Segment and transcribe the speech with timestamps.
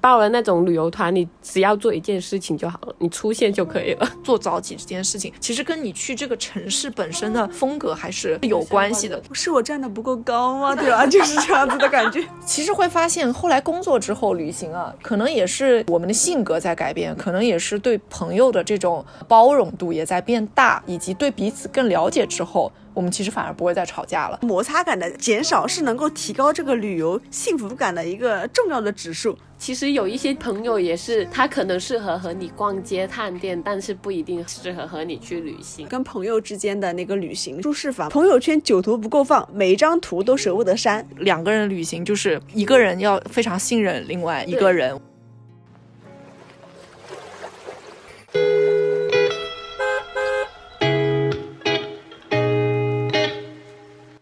[0.00, 4.08] 报了那种旅游团，你只要做一件事情就好了，你出现就可以了。
[4.22, 9.20] 做早起这件事情，其实跟你去这个城市本身的风格还是有关系的。
[9.34, 10.72] 是我站的不够高吗？
[10.72, 11.04] 对吧？
[11.10, 12.24] 就是这样子的感觉。
[12.46, 22.70] 其实会发现，后来工作之后旅行啊，可能也是我们的性格在改变，可能也是对朋友的这种包容度也在变大，以及对彼此更了解之后。
[22.98, 29.38] 我们其实反而不会再吵架了，摩擦感的减少是能够提高这个旅游幸福感的一个重要的指数。
[29.56, 35.86] 其实有一些朋友也是，他可能适合和你逛街探店，但是不一定适合和你去旅行。
[35.86, 41.06] 跟朋友之间的那个旅行舒适法，朋友圈九图不够放，每一张图都舍不得删。
[41.18, 45.00] 两个人旅行就是一个人要非常信任另外一个人。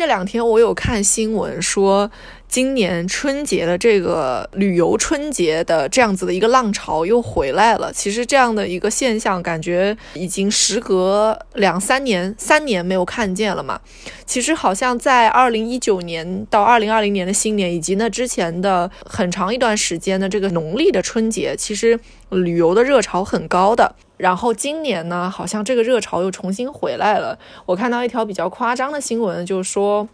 [0.00, 2.10] 这两天我有看新闻说。
[2.48, 7.92] 今年春节的这个旅游春节的这样子的一个浪潮又回来了。
[7.92, 13.80] 其实这样的一个现象，感觉已经时隔两三年、三年没有看见了嘛。
[14.26, 23.94] 其实好像在二零一九年到二零二零年的新年，以及那之前的很长一段时间的这个农历的春节，其实旅游的热潮很高的。
[24.20, 27.38] 然后今年呢，好像这个热潮又重新回来了。
[27.66, 30.08] 我看到一条比较夸张的新闻，就是说。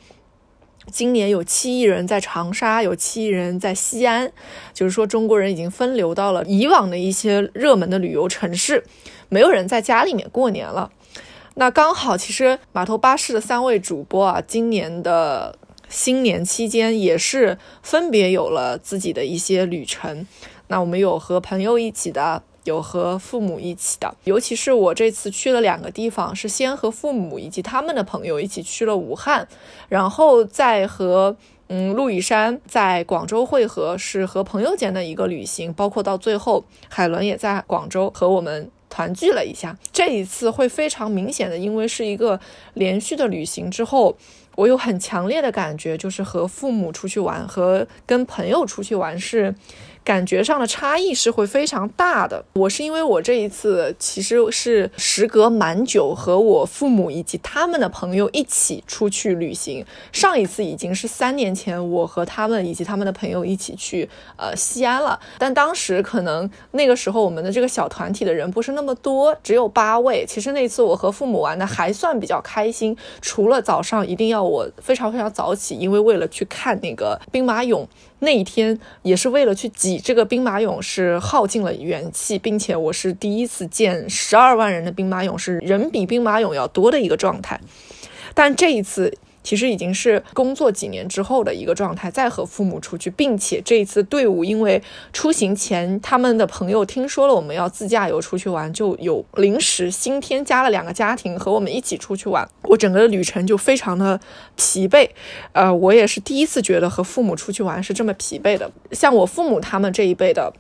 [0.92, 4.30] 今年有七亿人在长沙，有七亿人在西安，
[4.72, 8.84] 就是说中国人已经分流到了以往的一些热门的旅游城市，
[9.28, 10.92] 没有人在家里面过年了。
[11.54, 20.24] 那刚好，其实码头巴士的三位主播啊，今年的新年期间也是分别有了自己的一些旅程。
[20.68, 22.44] 那我们有和朋友一起的。
[22.66, 29.46] 有和父母一起的，尤其是我这次去了两个地方，是先和父母以及他们的朋友一起去了武汉，
[29.88, 31.36] 然后再和
[31.68, 39.76] 嗯陆羽山在广州会合，是和朋友间的一个旅行，包括到最后海伦也在广州和我们团聚了一下。
[39.92, 42.38] 这一次会非常明显的，因为是一个
[42.74, 44.16] 连续的旅行之后，
[44.56, 49.54] 我有很强烈的感觉，就是和父母出去玩和跟朋友出去玩是。
[50.06, 52.44] 感觉上的差异是会非常大的。
[52.52, 59.84] 我是因为我这一次其实是时隔蛮久，和我父母以及他们的朋友一起出去旅行。
[60.12, 65.18] 上一次已经是三年前，我和他们以及他们的朋友一起去呃西安了。
[65.38, 70.24] 但当时可能那个时候我们的这个小团体的人不是那么多，只有八位。
[70.24, 77.84] 其实那次我和父母玩的还算比较开心，除了早上一定要我非常非常早起，因为为了去看那个兵马俑。
[78.20, 87.60] 那一天也是为了去挤这个兵马俑，是耗尽了元气，并且我是第一次见十二万人的兵马俑，是人比兵马俑要多的一个状态，
[88.34, 89.16] 但这一次。
[89.46, 102.44] 其实已经是工作几年之后的一个状态，再和父母出去，并且这一次队伍因为出行前他们的朋友听说了我们要自驾游出去玩，就有临时新添加了两个家庭和我们一起出去玩。
[102.62, 104.18] 我整个的旅程就非常的
[104.56, 105.08] 疲惫，
[105.52, 108.68] 呃，我也是第一次觉得和父母出去玩是这么疲惫的。
[108.90, 110.52] 像我父母他们这一辈的，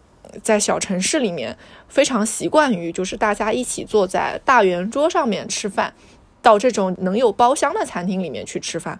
[0.44, 1.58] 在小城市里面
[1.88, 5.92] 非常习惯于就是大家一起坐在大圆桌上面吃饭。
[6.46, 8.96] 到这种能有包厢的餐厅里面去吃饭，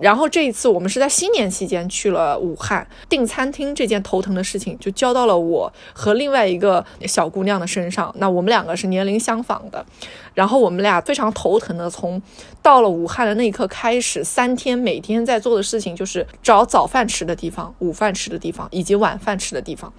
[0.00, 8.12] 然后这一次我们是在新年期间去了武汉，订餐厅这件头疼的事情就交到了我和另外一个小姑娘的身上。
[8.18, 9.86] 那我们两个是年龄相仿的，
[10.34, 12.20] 然后我们俩非常头疼的，从
[12.62, 19.92] 到了武汉的那一刻开始，三天每天在做的事情就是找早饭吃的地方、午饭吃的地方以及晚饭吃的地方，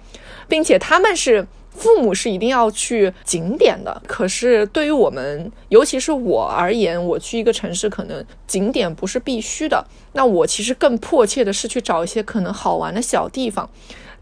[0.48, 1.46] 并且他们是。
[1.74, 9.82] 父母是一定要去景点的，可是对于我们，尤其是我而言，我去一个城市，可能景点不是必须的。
[10.12, 13.66] 那我其实更迫切的是去找一些可能好玩的小地方。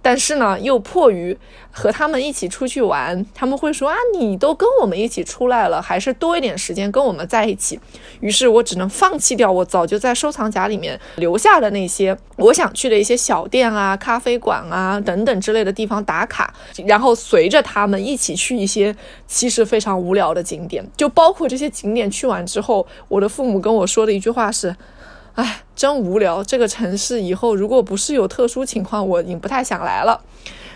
[0.03, 1.37] 但是呢，又迫于
[1.71, 7.79] 和他们一起出去玩，他们会说啊，你都跟我们一起出来了，还是多一点时间跟我们在一起。
[8.21, 16.53] 于是我只能放弃掉我早就在收藏夹里面留下的那些我想去的一些小店啊、咖啡馆啊等等之类的地方打卡，
[16.87, 18.95] 然后随着他们一起去一些
[19.27, 24.75] 其实非常无聊的景点，就包括这些景点去完之后，我的父母跟我说的一句话是。
[25.35, 26.43] 哎，真无聊！
[26.43, 30.21] 这个城市以后如果不是有特殊情况，我已经不太想来了。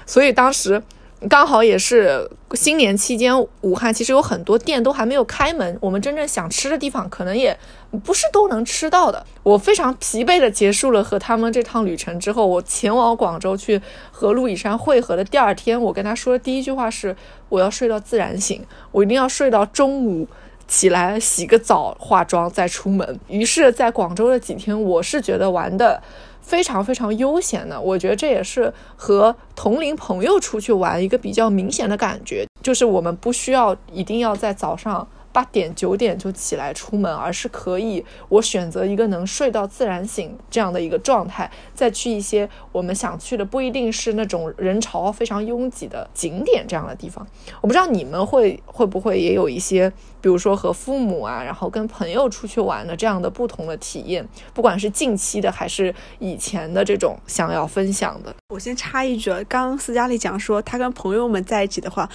[0.06, 0.82] 所以当时
[1.28, 7.58] 刚好也是新年期间，武汉其实有很多店都还没有开门，我们真正想吃的地方可能也
[8.04, 9.24] 不是都能吃到的。
[9.42, 13.80] 我非常疲惫的结束了和他们这趟旅程之后，我前往广州去
[14.10, 17.16] 和陆以山会合的第二天，我跟他说的第一句话是：
[17.48, 18.62] 我要睡到自然醒，
[18.92, 20.28] 我一定要睡到中午
[20.66, 23.18] 起来洗个澡、化妆再出门。
[23.28, 26.02] 于是，在广州的几天，我是觉得玩的。
[26.44, 47.26] 非常非常悠闲的，我觉得这也是和同龄朋友出去玩一个比较明显的感觉，就是我们不需要一定要在早上八点九点就起来出门，而是可以我选择一个能睡到自然醒这样的一个状态，再去一些我们想去的不一定是那种人潮非常拥挤的景点这样的地方。
[47.60, 49.92] 我不知道你们会会不会也有一些。
[50.20, 58.34] 比如说和父母啊，然后跟朋友出去玩的这样的不同的体验，不管是近期的还是以前的这种想要分享的。
[58.48, 62.08] 我先插一句，刚刚斯嘉丽讲说，他跟朋友们在一起的话，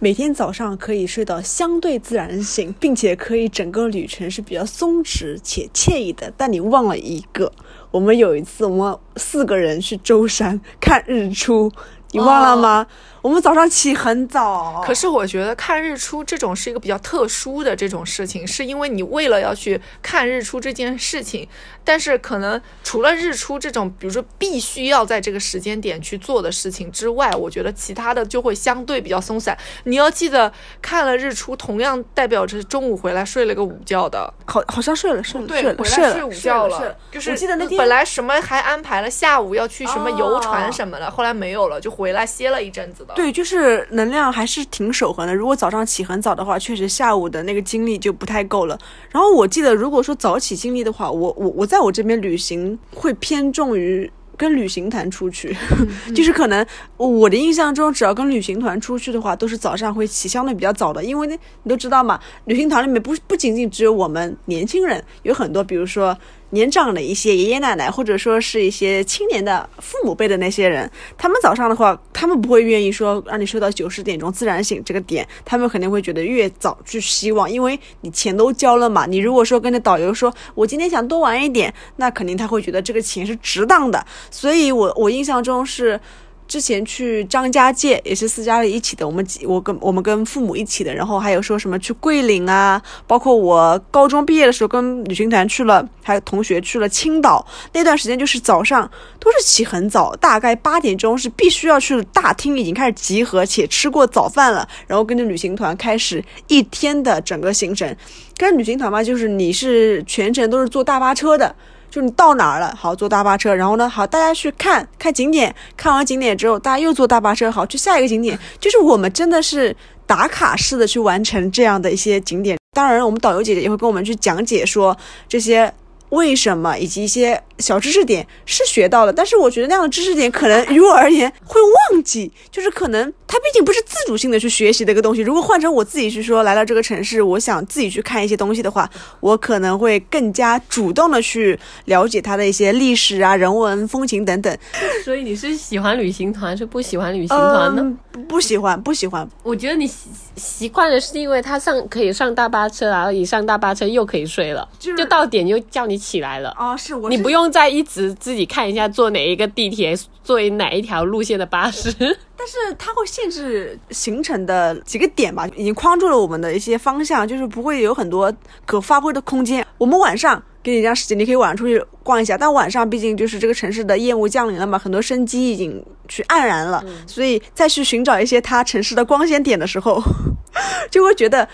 [0.00, 6.32] 每天早上可以睡到相对自然醒，并且可以整个旅程是比较松弛且惬意的。
[6.36, 7.50] 但你忘了一个，
[7.90, 11.72] 我们有一次我们四个人去舟山看日出，
[12.10, 12.86] 你忘了吗？
[13.24, 21.48] 我们早上起很早，可是我觉得看日出这种是一个比较特殊的这种事情，是因为你为了要去看日出这件事情，
[21.82, 29.56] 但是可能除了日出这种，比如说必须要在这个时间点去做的事情之外，我觉得其他的就会相对比较松散。
[29.84, 36.94] 你要记得看了日出，同样代表着中午回来睡了个午觉的，好好像睡了睡了对，睡了睡午觉了。
[37.10, 43.13] 就是我记得那天本来什么还安排了下午要去什么游船什么的，后来没有了，就回来歇了一阵子的。
[43.14, 45.34] 对，就是能量还是挺守恒的。
[45.34, 48.78] 如果早上起很早的话，确实下午的那个精力就不太够了。
[49.10, 55.56] 然后我记得，如果说早起精力的话，我我我在我这边旅行会偏重于跟旅行团出去，
[56.14, 56.66] 就是可能
[56.96, 66.16] 我的印象中，只要跟旅行团出去的话，都是早上会起相对比较早的，因为呢，你都知道嘛，旅行团里面不不仅仅只有我们年轻人，有很多，比如说。
[66.54, 79.04] 年长的一些爷爷奶奶，或者说是一些青年的父母辈的那些人，他们早上的话，他们不会愿意说让你睡到九十点钟自然醒这个点，他们肯定会觉得越早去希望，因为你钱都交了嘛。
[79.04, 84.06] 你如果说跟着导游说，我今天想多玩一点，那肯定他会觉得这个钱是值当的。
[84.30, 86.00] 所以我我印象中是。
[86.46, 98.88] 之前去张家界也是四家里一起的，我们几我跟我们跟父母一起的，然后还有说什么去桂林啊，包括我高中毕业的时候跟旅行团去了，还有同学去了青岛，那段时间就是早上
[99.18, 107.96] 都是起很早，大概八点钟是必须要去大厅已经开始集合且吃过早饭了，然后跟着旅行团开始一天的整个行程。
[108.36, 111.54] 跟旅行团嘛，就是你是全程都是坐大巴车的。
[111.94, 118.36] 就你到哪儿了，好坐大巴车，然后呢，好大家去看看景点，看完景点之后，大家又坐大巴车，好去下一个景点。
[118.58, 122.58] 就是我们真的是打卡式的去完成这样的一些景点。
[122.72, 124.96] 当然，我们导游姐姐也会跟我们去讲解说
[125.28, 125.72] 这些。
[126.14, 135.20] 为什么以及一些小知识点是学到了，但是我觉得那样的知识点可能于我而言会忘记，就是可能它毕竟不是自主性的去学习的一个东西。
[135.20, 138.88] 如果换成我自己去说来到这个城市，我想自己去看一些东西的话，
[139.20, 144.56] 我可能会更加主动的去了解它的一些历史啊、人文风情等等。
[145.04, 147.96] 所以你是喜欢旅行团，是不喜欢旅行团呢？
[148.28, 149.28] 不喜欢，不喜欢。
[149.42, 156.00] 我觉得你习习惯了是因为它上可以上大巴车，然后一上大巴车又可以睡了，就到点就叫你。
[156.04, 156.76] 起来了哦！
[156.76, 161.90] 是我，你不用再一直自己看一下坐哪一个地铁，坐哪一条路线的巴士。
[162.36, 168.30] 但是它会限制行程的几个点吧，已经框住了我们的一些方向，就是不会有很多
[168.66, 169.66] 可发挥的空间。
[169.78, 172.36] 我们晚上给你一张时间，你可以晚上出去逛一下。
[172.36, 180.02] 但晚上毕竟就是这个城市的夜幕降临了嘛，很多生机已经去黯然了，所以再去寻找一些它城市的光鲜点的时候，
[180.90, 181.48] 就会觉得。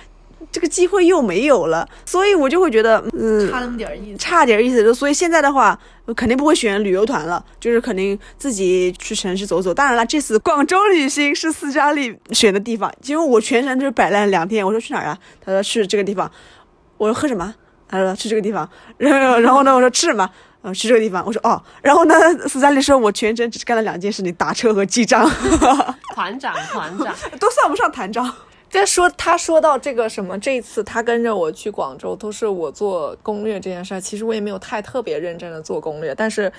[0.52, 4.95] 这个机会又没有了，所以我就会觉得，嗯，差那么点意思，差点意思。
[4.95, 5.78] 所以现在的话，
[6.16, 9.73] 肯定不会选旅游团了，就是肯定自己去城市走走。
[9.73, 14.66] 当然了，这次广州旅行是斯嘉丽选的地方，因为我全程就是摆烂两天。
[14.66, 15.16] 我说去哪儿啊？
[15.45, 16.30] 他说去这个地方。
[16.99, 17.54] 我说喝什么？
[17.88, 18.69] 他说去这个地方。
[18.99, 19.75] 然 后然后呢？
[19.75, 20.28] 我说吃什么？
[20.62, 21.25] 嗯，去这个地方。
[21.25, 21.62] 我说哦。
[21.80, 22.14] 然后呢？
[22.49, 25.30] 斯嘉丽说我全程只干了两件事情：打车和记账。
[26.14, 28.35] 团长，团长都算不上团长。
[28.71, 34.00] 在说他说到这个什么，这一次他跟着我去广州，都是我做攻略这件事儿。
[34.00, 36.50] 其实我也没有太特别认真的做攻略，但是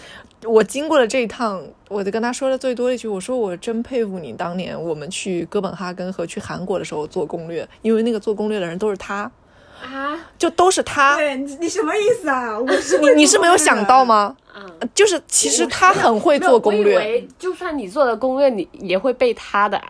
[0.43, 9.31] 我经过了这一趟，我就跟他说的最多一句，我说我真佩服你当年我们去哥本哈根和去韩国的时候做攻略，因为那个做攻略的人都是他
[9.81, 11.15] 啊，就都是他。
[11.15, 12.59] 对，你什么意思啊？
[12.59, 14.35] 我是你你是没有想到吗？
[14.53, 19.81] 嗯，就是其实他很会做攻略，就算你做的攻略，你也会被他的。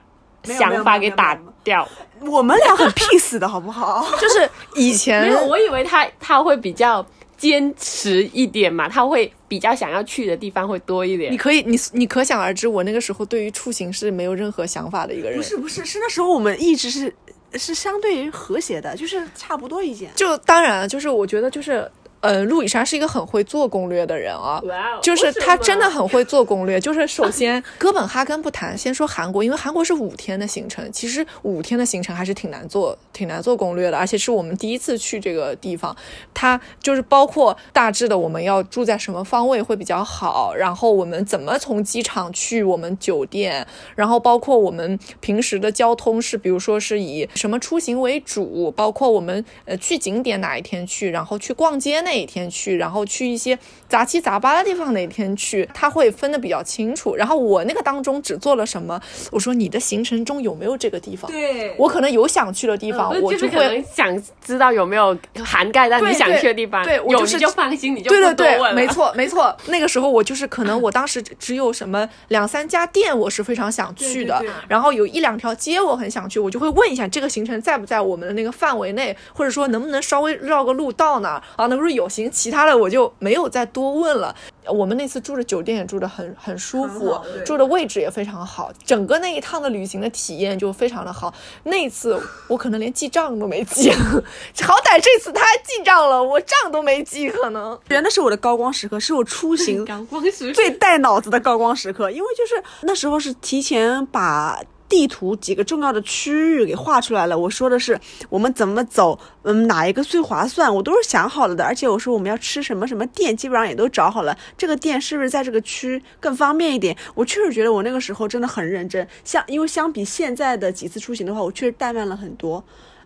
[0.44, 1.88] 想法给打掉。
[2.22, 4.06] 我们俩很 peace 的好不好？
[4.20, 7.06] 就是以前没有，我以为他他会比较
[7.38, 11.38] 坚持一点嘛，他会比较想要去的地方会多一点你。
[11.38, 15.38] 可以，你你可想而知，我那个时候对于出行是没有任何想法的一个人。
[15.38, 17.14] 不是不是，是那时候我们一直是
[17.54, 20.12] 是相对于和谐的，就是差不多意见。
[20.16, 21.90] 就当然了，就是我觉得就是。
[22.22, 24.62] 呃，路易莎是一个很会做攻略的人啊，
[25.02, 26.80] 就是她真的很会做攻略。
[26.80, 35.96] 就是首先哥本哈根不谈，先说韩国，因为韩国是五天的行程，其实五天的行程还是挺难做，挺难做攻略的，而且是我们第一次去这个地方，
[36.34, 53.58] 它就是包括大致的我们要住在什么方位会比较好，然后我们怎么从机场去我们酒店，然后包括我们平时的交通是，比如说是以什么出行为主，包括我们呃去景点哪一天去，然后去逛街那一天去，然后去一些
[53.90, 57.16] 杂七杂八的地方哪一天去，他会分的比较清楚。
[57.16, 59.02] 然后我那个当中只做了什么？
[59.32, 61.32] 我说你的行程中有没有这个地方？
[61.32, 68.88] 对我可能有想去的地方，不我就会能想知道有没有涵盖到你想去的地方，对我就是就放心，你就对对对，没。
[68.92, 69.56] 错没错。
[69.68, 81.68] 那个时候我就是可能我当时只只有什么两三家店我是非常想去的，对对对然后有一两条街我很想去，我就会问一下这个行程在不在我们的那个范围内，或者说能不能稍微绕个路到那儿啊？
[81.68, 84.36] 那如果有行，其他的我就没有再多问了。
[84.68, 91.34] 我们那次住的酒店也住的很很舒服很，住的位置也非常好，整个那一趟的旅行的体验就非常的好。
[91.64, 97.78] 那一次我可能连记账都没记，好歹这次他还记账了，我账都没记，可能。
[97.90, 107.40] 觉得那是我的高光时刻，是我出 行阳光时最带脑子的高光时刻，因为就是那时候是提前把地图几个重要的区域给画出来了。
[107.40, 107.98] 我说的是
[108.30, 111.64] 我们怎么走，嗯，哪一个最划算，我都是想好了的。
[111.64, 114.38] 而且我说我们要吃什么什么店，基本上也都找好了。
[114.58, 116.94] 这个店是不是在这个区更方便一点？
[117.16, 119.08] 我确实觉得我那个时候真的很认真。
[119.24, 122.62] 相因为相比现在的几次出行的话，我确实怠慢了很多。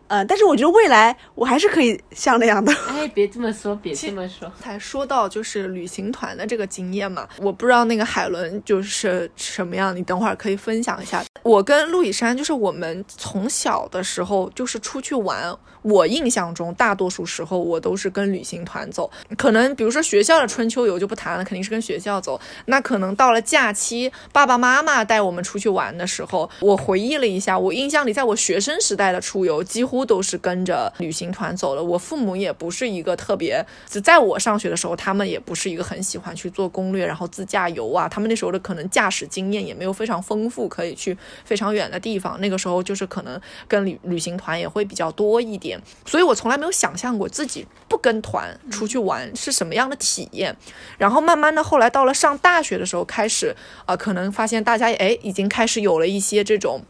[0.07, 2.71] 呃，但是我觉得未来我还是可以像那样的。
[2.87, 4.51] 哎，别这么说，别这么说。
[4.59, 11.23] 才说到就是旅行团的这个经验嘛，我不知道那个海伦就是什么样，你等会儿可以分享一下。
[11.41, 22.41] 我跟陆以山就是我们从小的时候就是出去玩，我印象中大多数时候我都是跟旅行团走，可能比如说学校的春秋游就不谈了，肯定是跟学校走。
[22.65, 31.83] 那可能到了假期，爸爸妈妈带我们出去玩的时候，我回忆了一下，我印象里在我学生时代的出游几乎都是跟着旅行团走了。
[31.83, 38.09] 我父母也不是一个特别，就在我上学的时候，他们也不是一个很喜欢去做攻略，然后自驾游啊。
[38.09, 42.41] 他们那时候的可能驾驶经验也没有非常丰富，可以去非常远的地方。
[42.41, 45.74] 那个时候就是可能跟旅旅行团也会比较多一点，
[46.05, 50.55] 所以我从来没有想象过自己不跟团出去玩是什么样的体验。
[50.97, 56.81] 然后慢慢的，后来到了上大学的时候，开始啊、呃可能发现大家哎已经开始有了一些这种。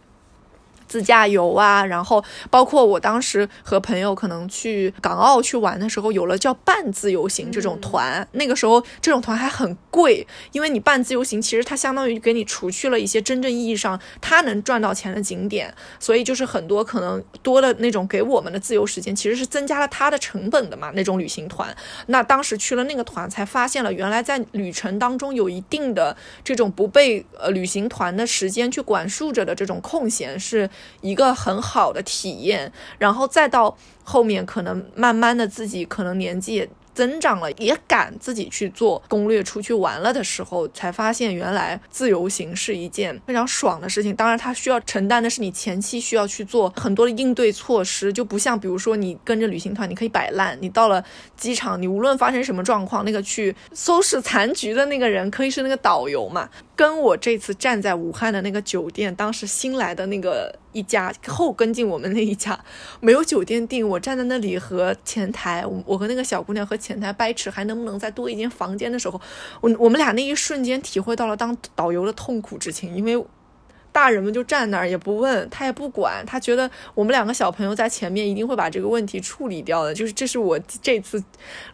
[0.95, 8.25] 自驾游啊，然后包括我当时和朋友可能去港澳去玩的时候，有了叫半自由行这种团。
[8.31, 20.91] 那个时候这种团还很贵，因为你半自由行其实它相当于给你除去了一些真正意义上它能赚到钱的景点，所以就是很多可能多的那种给我们的自由时间，其实是增加了它的成本的嘛。
[20.95, 21.75] 那种旅行团，
[22.05, 30.69] 那当时去了那个团，才发现了原来在旅程当中有一定的这种不被呃旅行团的时间去管束着的这种空闲，是
[31.01, 32.71] 一个很好的体验。
[32.97, 44.15] 然后再到后面，可能慢慢的自己可能年纪也增长了，也敢自己去做攻略出去玩了的时候，才发现原来自由行是一件非常爽的事情。
[44.15, 51.03] 当然，它需要承担的是你前期需要去做很多的应对措施，就不像比如说你跟着旅行团，你可以摆烂，你到了
[51.35, 56.49] 机场，你无论发生什么状况，那个去收拾残局的那个人可以是那个导游嘛。
[56.75, 62.59] 跟我这次站在武汉的那个酒店，当时新来的那个一家后跟进我们那一家
[62.99, 69.19] 没有酒店订，我站在那里和前台，我我和那个小姑娘和前台掰扯还能不能再多一间房间的时候，
[69.61, 73.25] 我我们俩那一瞬间体会到了当导游的痛苦之情，因为。
[73.95, 79.93] 大人们就站那儿也不问，他也不管，他觉得我们两个小朋友在前面一定会把这个问题处理掉的。
[79.93, 81.23] 就是这是我这次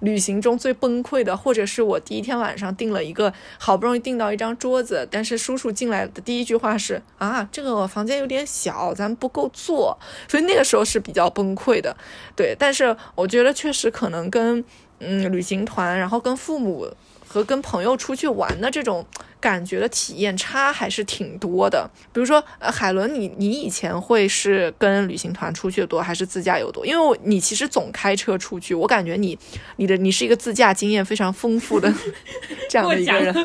[0.01, 9.97] 旅行中最崩溃的，或者是我第一天晚上订了一个好不容易订到一张桌子，但是叔叔进来的第一句话是啊，这个房间有点小，咱们不够坐，
[10.27, 11.97] 所以那个时候是比较崩溃的。
[12.35, 14.63] 对，但是我觉得确实可能跟
[14.99, 16.87] 嗯旅行团，然后跟父母
[17.27, 19.03] 和跟朋友出去玩的这种
[19.41, 21.89] 感觉的体验差还是挺多的。
[22.13, 26.86] 比如说，呃，海伦，你你以前会是跟旅行团出去的多，还是自驾游多？
[26.86, 29.38] 因为你其实总开车出去，我感觉你
[29.77, 31.91] 你的你是一个自驾经验非常丰富的
[32.69, 33.36] 这样的一个人。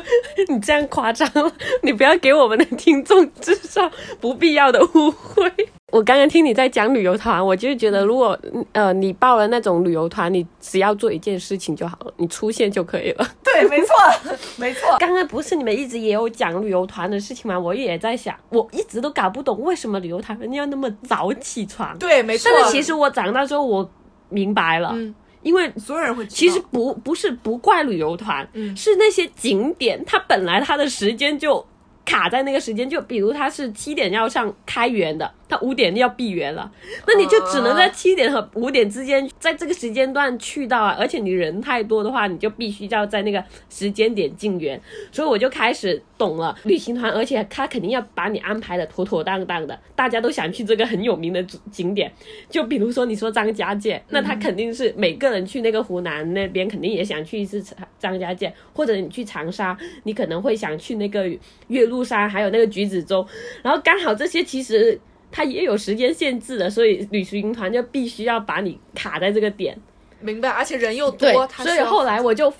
[0.47, 1.51] 你这样夸张了，
[1.81, 5.51] 你不要给我们的听众 制造不必要的误会。
[5.93, 8.37] 我刚刚听你在讲旅游团，我就是觉得，如果
[8.73, 13.25] 呃你报了那种旅游团，你只要做一件事情就好了，你出现就可以了。
[13.41, 13.95] 对，没错，
[14.59, 14.97] 没错。
[14.99, 17.57] 刚刚不是你们一直也有讲旅游团的事情吗？
[17.57, 21.97] 我也在想，我一直都搞不懂为什么旅游团要那么早起床。
[21.97, 22.51] 对，没错。
[22.53, 23.89] 但是其实我长大之后我
[24.27, 31.65] 明白了，嗯，因为所有人会其实不不是不怪旅游团，嗯是那些景点它本来它的时间就
[32.03, 36.69] 卡在那个时间，就比如它是七点要上开园的，它五点要闭园了，
[37.07, 44.79] 那你就只能在七点和五点之间，在这个时间段去到啊，而且你人太多的话，你就必须要在那个时间点进园，
[45.11, 52.11] 所以我就开始懂了旅行团，而且他肯定要把你安排的妥妥当当的，大家都想去这个很有名的景点，
[52.49, 57.63] 就比如说你说张家界，那他肯定是每个人去那个湖南那边肯定也想去一次
[57.97, 61.25] 张家界，或者你去长沙，你可能会想去那个
[61.67, 63.25] 岳麓山，还有那个橘子洲，
[63.63, 64.99] 然后刚好这些其实
[65.31, 69.77] 它也有时间限制的，所以旅行团就必须要把你卡在这个点。
[70.19, 72.51] 明白，而且人又多，，所以后来我就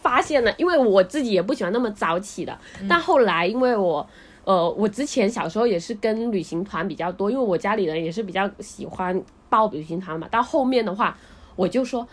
[0.00, 4.08] 发现了，因为我自己也不喜欢那么早起的，但后来因为我。
[4.44, 10.26] 呃，我之前小时候也是跟旅行团比较多，因为我家里人也是比较喜欢报旅行团嘛。
[10.32, 11.16] 到后面的话，
[11.54, 12.04] 我就说，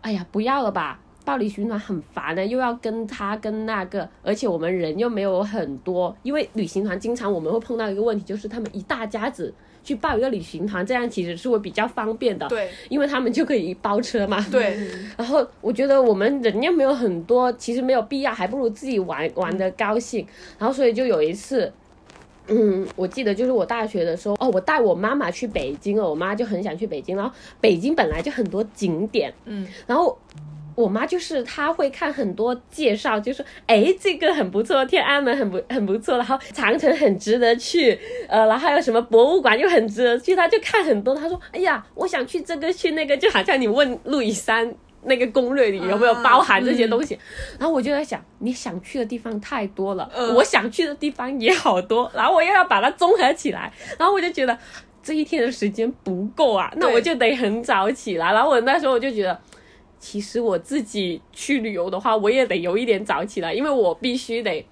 [0.00, 9.52] 哎呀，不要了吧，报旅行团很烦的，又要跟他跟那个，而且我们人又没有很多，因为旅行团经常我们会碰到一个问题，就是他们一大家子
[9.84, 14.44] 去报一个旅行团，这样其实是会比较方便的，对因为他们就可以包车嘛。
[14.50, 14.76] 对，
[15.16, 20.26] 然后我觉得我们人又没有很多，其实没有必要，还不如自己玩玩的高兴。
[20.58, 21.72] 然后所以就有一次，
[22.48, 30.18] 嗯，我记得就是我大学的时候，哦，我带我妈妈去北京了，我妈就很想去北京，然后北京本来就很多景点，嗯，然后。
[30.74, 37.98] 我妈就是她会看很多介绍，就说哎这个很不错，天安门很不很不错，然后长城很值得去，
[38.28, 41.14] 呃，然后还有什么博物馆又很值得去，她就看很多。
[41.14, 47.18] 她说哎呀，我想去这个去那个，就好像你问路易山那个攻略里有没有包含这些东西。
[47.58, 54.56] 然后我就在想，你想去的地方太多了，嗯我想去的地方也好多，然后我又要把它综合起来，然后我就觉得
[55.02, 58.32] 这一天的时间不够啊，那我就得很早起来。
[58.32, 59.38] 然后我那时候我就觉得。
[60.02, 64.66] 其实我自己去旅游的话，我也得有一点早起来，因为我必须得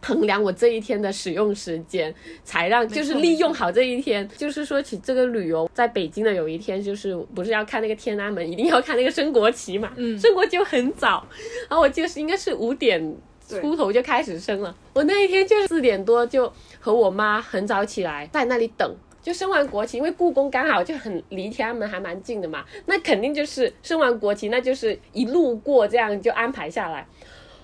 [0.00, 2.12] 衡量我这一天的使用时间，
[2.42, 4.26] 才让就是利用好这一天。
[4.38, 9.92] 就是说起这个旅游，在北京的有一天，就是不是要看那个天安门，一定要看那个升国旗嘛。
[9.96, 11.26] 嗯升国旗就很早，
[11.68, 13.14] 然后我记得是应该是五点
[13.46, 14.74] 出头就开始升了。
[14.94, 18.90] 我那一天就是四点多就和我妈很早起来，在那里等。
[19.22, 27.06] 就升完国旗，因为故宫刚好就很离天安门还蛮近的嘛，那肯定就是升完国旗，那就是一路过这样就安排下来。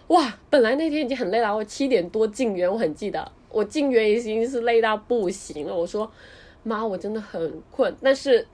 [0.08, 5.74] 哇，本来那天已经很累了，我七点多进园，我很记得，我进园已经是累到不行了。
[5.74, 6.10] 我说
[6.62, 8.46] 妈，我真的很困，但是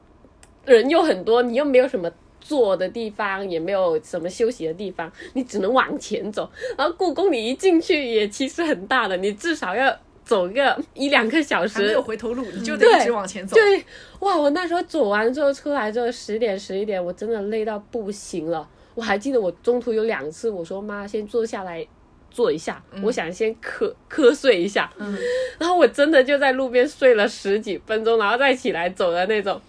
[0.64, 2.10] 人又很多，你又没有什么
[2.40, 6.50] 坐的地方，也没有什么休息的地方，你只能往前走。
[6.78, 13.54] 然后故宫你一进去也其实很大的，你至少要走个一两个小时，没有回头路，你就得一直往前走。
[13.56, 13.84] 对，
[14.20, 14.36] 哇！
[14.36, 18.68] 我那时候走完之后出来之后十点十一点，我真的累到不行了。
[18.94, 21.86] 我还记得我中途有两次，我说妈，先坐下来
[22.30, 24.90] 坐一下，我想先瞌瞌睡一下。
[24.98, 25.16] 嗯，
[25.58, 29.60] 然后我真的就在路边睡了十几分钟，然后再起来走的那种。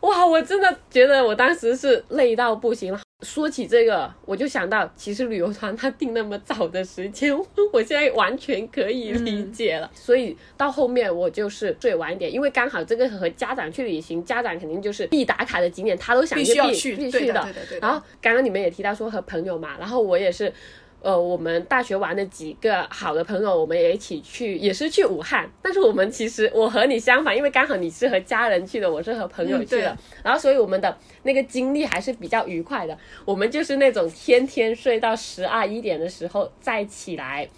[0.00, 3.00] 哇，我真的觉得我当时是累到不行了。
[3.22, 7.36] 说起这个，我就想到，其实旅游团他定那么早的时间，
[7.70, 9.90] 我现在完全可以理解了。
[9.92, 17.46] 所以到后面我就是睡晚一点，因为刚好这个和家长去旅行，家长肯定就是必打卡的景点，他都想必去须要去，必须的。
[17.78, 20.50] 然后刚刚你们也提到说和朋友嘛，然后我也是，
[21.02, 25.50] 呃，我们大学玩的几个好的朋友，我们也一起去，也是去武汉。
[25.62, 32.96] 但是我们其实我和你相反，因为刚好你是和家人去的，我是和朋友去的，然后所以我们的那个经历还是比较愉快的。
[33.24, 37.48] 我们就是那种天天睡到十二一点的时候再起来。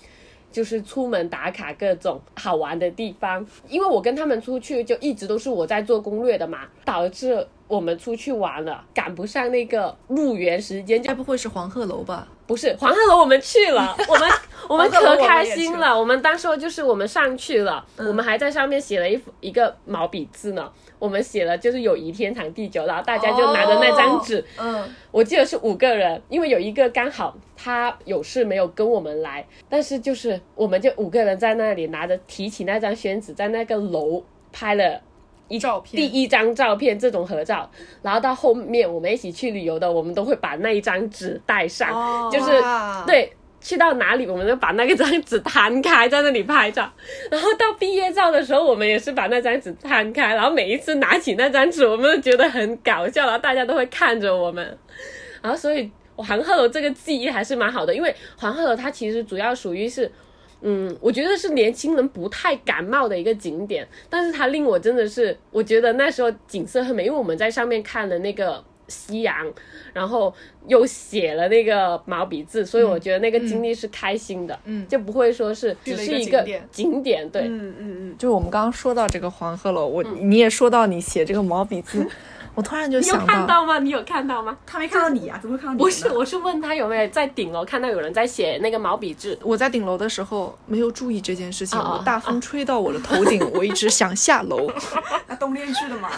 [0.52, 12.28] 就是出门打卡各种好玩的地方，因为我跟他们出去就一直都是我在做攻略的嘛，导致我们出去玩了赶不上那个入园时间，该不会是黄鹤楼吧？
[12.52, 14.30] 不是黄鹤楼，我们去了，我们
[14.68, 15.98] 我们可开心了。
[15.98, 20.70] 我们当时候就是我们上去了，我们还在上面写了一幅一个毛笔字呢。
[20.98, 35.00] 我们写了就是友谊天长地久，然后大家就拿着那张纸，嗯，我记得是五个人，因为有一个刚好他有事没有跟我们来，但是就是我们就五个人在那里拿着提起那张宣纸，在那个楼拍了
[35.52, 37.70] 一照片第一张照片这种合照，
[38.02, 42.50] 然后到后面我们一起去旅游的，我们都会把那一张纸带上，哦就是
[43.06, 43.32] 对。
[43.64, 46.92] 去到哪里，我们就把那个张纸摊开，在那里拍照。
[47.30, 54.76] 然后到毕业照的时候，我们也是把那张纸摊开，然后每一次拿起那张纸，我们都觉得很搞笑，然后大家都会看着我们。
[55.40, 60.10] 然后所以黄鹤楼这个记忆还是蛮好的，因为黄鹤楼它其实主要属于是。
[60.62, 69.50] 嗯，我觉得是年轻人不太感冒的一个景点，但是它令我真的是，我觉得那时候景色很美，因为我们在上面看了那个夕阳，
[69.92, 70.32] 然后
[70.66, 82.06] 又写了那个毛笔字，所以我觉得那个经历是开心的，嗯就不会说是只是一个景点，对，嗯嗯嗯，就是我们刚刚说到这个黄鹤楼，我你也说到你写这个毛笔字，
[82.54, 83.78] 我突然就你有想看到吗？
[83.78, 84.56] 你有看到吗？
[84.66, 85.78] 他没看到你啊，怎么会看到你？
[85.78, 89.38] 不是，我是问他有没有在顶楼看到有人在写那个毛笔字。
[89.42, 94.70] 我在顶楼的时候没有注意这件事情，哦哦我大风吹到我的头顶，我一直想下楼。
[95.26, 96.10] 那冬天去的嘛。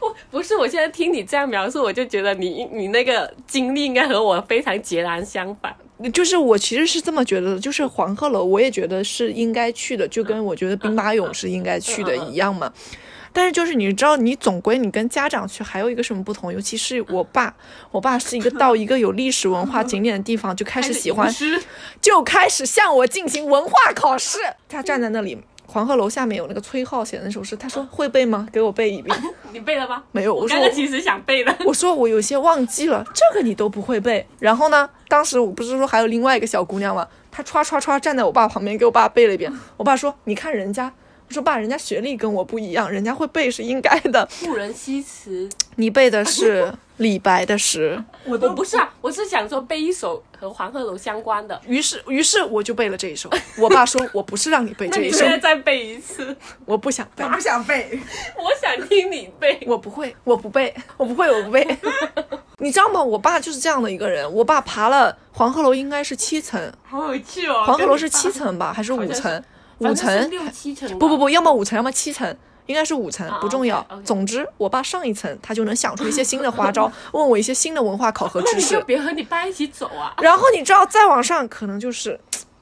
[0.00, 5.74] 我不是，我现在听你这样描述，我就觉得你你那个经历应该和我非常截然相反。
[6.12, 12.72] 就是我其实是这么觉得的，就是黄鹤楼，我也觉得是应该去的，就跟我觉得兵马俑是应该去的一样嘛。
[13.36, 16.50] 但是就是你知道，你总归你跟家长去还有一个什么不同？
[16.50, 17.54] 尤其是我爸，
[17.90, 21.30] 我爸是一个到一个有历史文化景点的地方就开始喜欢，
[22.00, 24.38] 就开始向我进行文化考试。
[24.70, 28.48] 他站在那里，黄鹤楼下面有那个崔颢写的那首诗，他说会背吗？
[28.50, 29.14] 给我背一遍。
[29.52, 30.02] 你背了吗？
[30.12, 31.54] 没有，我我说刚刚其实想背的。
[31.66, 34.26] 我说我有些忘记了，这个你都不会背。
[34.38, 37.06] 然后呢，当时我不是说还有另外一个小姑娘吗？
[37.30, 39.52] 她歘歘歘站在我爸旁边，给我爸背了一遍。
[39.76, 40.90] 我爸说：“你看人家。”
[41.28, 44.28] 我说：“爸，人家学历跟我不一样，人家会背是应该的。
[44.44, 48.02] 故人西辞，你背的是李白的诗。
[48.24, 51.60] 我都不是啊，我是想说背一首和黄鹤楼相关的。
[51.66, 53.28] 于是，于是我就背了这一首。
[53.58, 56.34] 我爸说：“我不是让你背 这一首你现，在再背一次，
[56.64, 58.00] 我不想背我，不想背。
[58.38, 59.58] 我想听你背。
[59.66, 61.66] 我不会，我不背，我不会，我不背。
[62.58, 63.02] 你知道吗？
[63.02, 64.32] 我爸就是这样的一个人。
[64.32, 67.64] 我爸爬了黄鹤楼，应该是七层，好有趣哦！
[67.66, 69.42] 黄鹤楼是七层吧，还是五层？
[69.78, 70.30] 五层？
[70.30, 70.98] 六七层。
[70.98, 72.36] 不不不，要么五层，要么七层，
[72.66, 73.86] 应该是五层啊，不重要。
[74.04, 78.84] 总之，我爸上一层，他就能想出一些新的花招， 问我一些新的文化考核知那你就识。
[78.84, 80.14] 别和你爸一起走啊！
[80.20, 82.18] 然后你知道，再往上可能就是，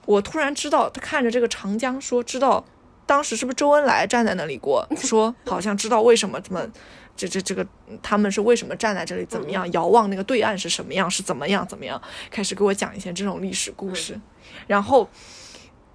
[0.07, 2.65] 我突然知道，他看着这个长江说，知道
[3.07, 6.67] 当时是不是周恩来站在那里过，说好像知道为什么这么。
[7.17, 7.65] 这这这个
[8.03, 9.25] 他们是为什么站在这里？
[9.27, 11.09] 怎么样遥望那个对岸是什么样？
[11.09, 11.65] 是怎么样？
[11.65, 12.03] 怎么样？
[12.29, 14.21] 开始给我讲一些这种历史故事，
[14.67, 15.09] 然后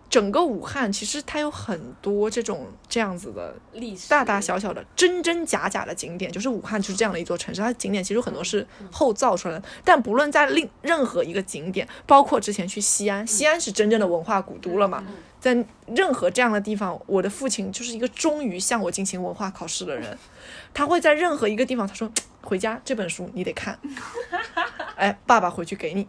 [0.09, 9.63] 整个武汉其实它有很多这种这样子的历史大大小小的真真假假的景点，就是武汉就是这样的一座城市，它的景点其实很多是后造出来的。
[9.83, 15.03] 但不论在另任何一个景点，包括之前去西安，西安是真正的文化古都了嘛，
[15.39, 20.17] 在任何这样的地方，我的父亲就是一个忠于向我进行文化考试的人，
[20.73, 23.77] 他会在任何一个地方，他说 回家这本书你得看，
[24.97, 26.07] 哎，爸爸回去给你。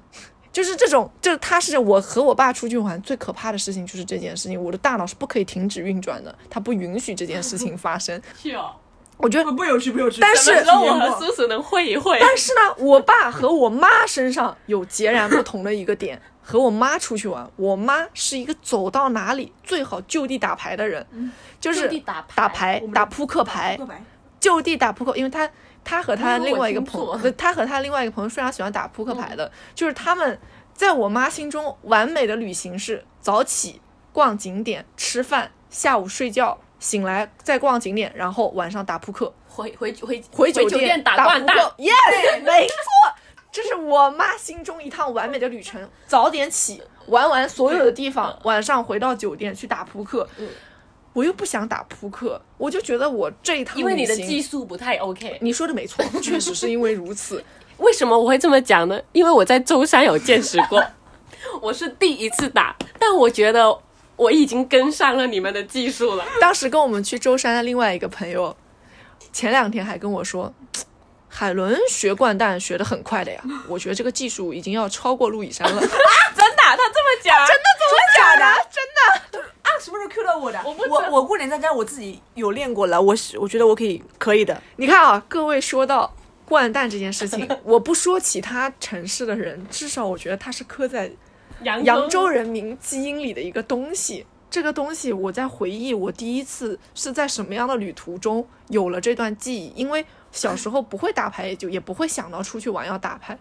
[0.53, 8.21] 就是这种，就是他是我和我爸出去玩最可怕的事情，就是这件事情，我的大脑是不可以停止运转的，它不允许这件事情发生。
[9.19, 10.19] 我觉得不不有趣，不有趣。
[10.21, 12.19] 但是什么时候我和叔叔能会一会？
[12.19, 16.21] 但是呢，我爸和我妈身上有截然不同的一个点。
[16.43, 21.07] 和我妈出去玩，我妈是一个走到哪里最好就地打牌的人，
[21.61, 24.05] 就是打牌打扑克牌扑，克牌
[24.41, 25.49] 就地打扑克，因为他
[25.85, 30.39] 他和他哦另外一个朋友， 对他和他另外一个朋友非常喜欢打扑克牌的，就是他们
[30.75, 33.81] 在我妈心中完美的旅行是早起
[34.13, 39.33] 逛景点、吃饭，下午睡觉，醒来再逛景点，然后晚上打扑克。
[39.49, 41.75] 回回回回酒店打扑克。
[41.79, 43.15] ，yes，没错，
[43.51, 45.91] 这是我妈心中一趟完美的旅程。
[46.07, 50.29] 早点起，玩完所有的地方，晚上回到酒店去打扑克。
[50.39, 50.49] 嗯
[51.21, 55.37] 我又不想打扑克，我就觉得我这一趟因为你的技术不太 OK。
[55.43, 57.45] 你说的没错，确实是因为如此。
[57.77, 58.99] 为什么我会这么讲呢？
[59.13, 60.83] 因为我在舟山有见识过，
[61.61, 63.79] 我是第一次打，但我觉得
[64.17, 66.25] 我已经跟上了你们的技术了。
[66.41, 68.57] 当时跟我们去舟山的另外一个朋友，
[69.31, 70.55] 前两天还跟我说，
[71.29, 75.83] 海伦学掼蛋学得很快的呀，我觉得这个技术已经要超过陆以山了。
[76.77, 77.65] 他这么讲，真的
[78.17, 78.69] 假的？
[78.71, 79.69] 真的啊？
[79.81, 80.61] 什么时候 Q 到我的？
[80.65, 84.61] 我不我我过年在家我自己有练过了，我是我觉得我可以可以的。
[84.77, 86.15] 你看啊，各位说到
[86.49, 91.11] 掼蛋这件事情， 我不说其他城市的人，至少我觉得它是刻在
[91.63, 94.27] 扬扬州人民基因里的一个东西。
[94.51, 103.39] 这个东西，我在回忆我第一次是在什么样的旅途中有了这段记忆，因为小时候不会打牌，也就也不会想到出去玩要打牌。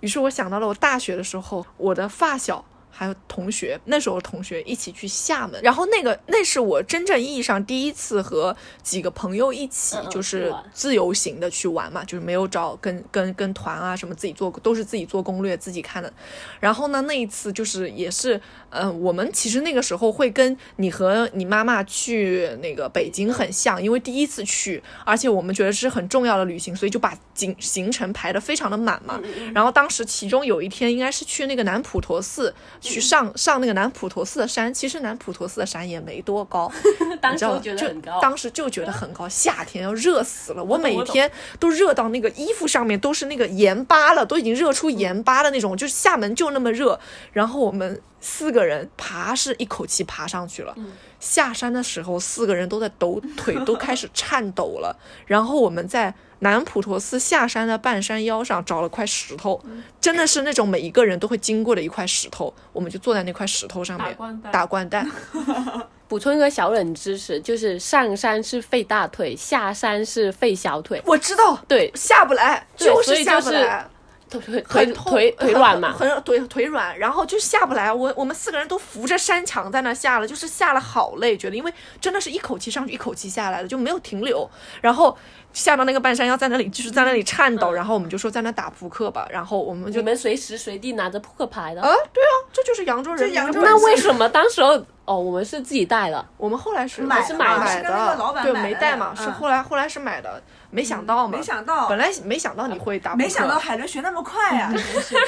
[0.00, 2.64] 于是我想到了我大学的时候，我的发小
[2.96, 16.10] 还有同学，那时候同学一起去厦门，然后那个那是我真正意义上第一次和几个朋友一起就是自由行的去玩嘛，就是没有找跟跟跟团啊什么自己做都是自己做攻略自己看的。
[16.58, 29.20] 然后呢，那一次就是也是，嗯、我们其实那个时候会跟你和你妈妈去那个北京很像，因为第一次去，而且我们觉得是很重要的旅行，所以就把行行程排得非常的满嘛。
[29.54, 32.54] 然后当时其中有一天应该是去那个南普陀寺，
[32.90, 34.72] 去上上那个南普陀寺的山。
[34.72, 36.70] 其实南普陀寺的山也没多高，
[37.20, 37.60] 当时你知道吗？
[37.60, 40.62] 就觉得很高，当时就觉得很高，夏天要热死了。
[40.62, 46.98] 我每天都热到那个衣服上面都是那个盐巴了，都已经热出盐巴的那种，就是厦门就那么热。
[47.32, 50.74] 然后我们四个人爬是一口气爬上去了，
[51.20, 54.96] 下山的时候四个人都在抖，腿都开始颤抖了。
[55.26, 59.60] 然后我们在南普陀寺下山的半山腰上找了块石头，
[60.00, 65.10] 真的是那种每一个人都会经过的一块石头，我们就坐在那块石头上面打掼蛋。
[66.08, 71.02] 补充一个小冷知识，就是上山是费大腿，下山是费小腿。
[71.04, 73.88] 我知道，对，下不来，就是下不来。
[74.28, 77.92] 腿腿腿腿腿软嘛，很很腿腿软，然后就下不来。
[77.92, 84.48] 我我们四个人都扶着山墙在那下了，就是下了好累，觉得因为真的是一口气上去，一口气下来的，就没有停留。
[84.80, 85.16] 然后
[85.56, 91.80] 下到那个半山腰，在那里就是在那里颤抖，然后我们就说在那打扑克吧，然后我们就你们随时随地拿着扑克牌的。
[91.80, 96.22] 啊，对啊，这就是扬州人那为什么当时候哦，我们是自己带的？
[96.36, 104.70] 我们后来是买是跟那个老板对，没带嘛，是嗯后来后来是买的，没想到嘛，没想到本来没想到你会打扑克，没想到海伦学那么快啊！
[104.70, 105.20] 真是的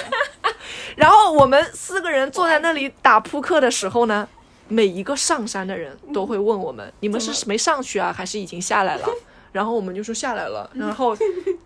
[0.94, 4.28] 然后我们四个人坐在那里打扑克的时候呢，
[4.68, 9.08] 每一个上山的人都会问我们：“你们是没上去啊，还是已经下来了？”
[9.58, 10.70] 然后我们就说下来了。
[10.72, 11.16] 然后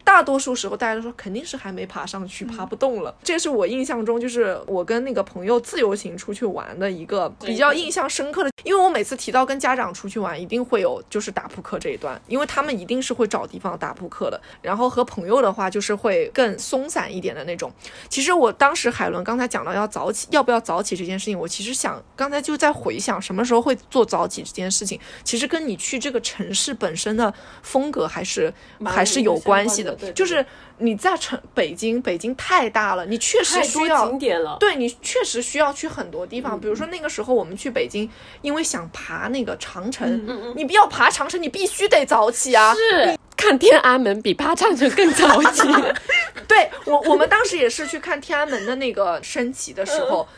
[0.03, 3.15] 大多数时候大家都说肯定是还没爬上去，爬不动了。
[3.23, 14.41] 这是我印象中就是我跟那个朋友自由行出去玩的一个比较印象深刻的，因为我每次提到跟家长出去玩，一定会有就是打扑克这一段，因为他们一定是会找地方打扑克的。
[14.63, 17.71] 然后和朋友的话，就是会更松散一点的那种。
[18.09, 28.53] 其实我当时海伦刚才讲到要早起，要不要早起这件事情，我其实想刚才就在回想什么时候会做早起这件事情，其实跟你去这个城市本身的风格还是
[28.85, 29.95] 还是有关系的。
[30.13, 30.45] 就是
[30.79, 34.57] 你在城北京，北京太大了，你确实需要景点了。
[34.61, 38.09] 对你确实需要去很多地嗯方，比如说那个时候我们去北京，
[38.43, 42.75] 因为想爬那个长城，嗯你不要爬长城，你必须得早起啊。
[42.75, 45.63] 是看天安门比爬长城更早起。
[46.47, 50.29] 对我，我们当时也是去看天安门的那个升旗的时嗯候，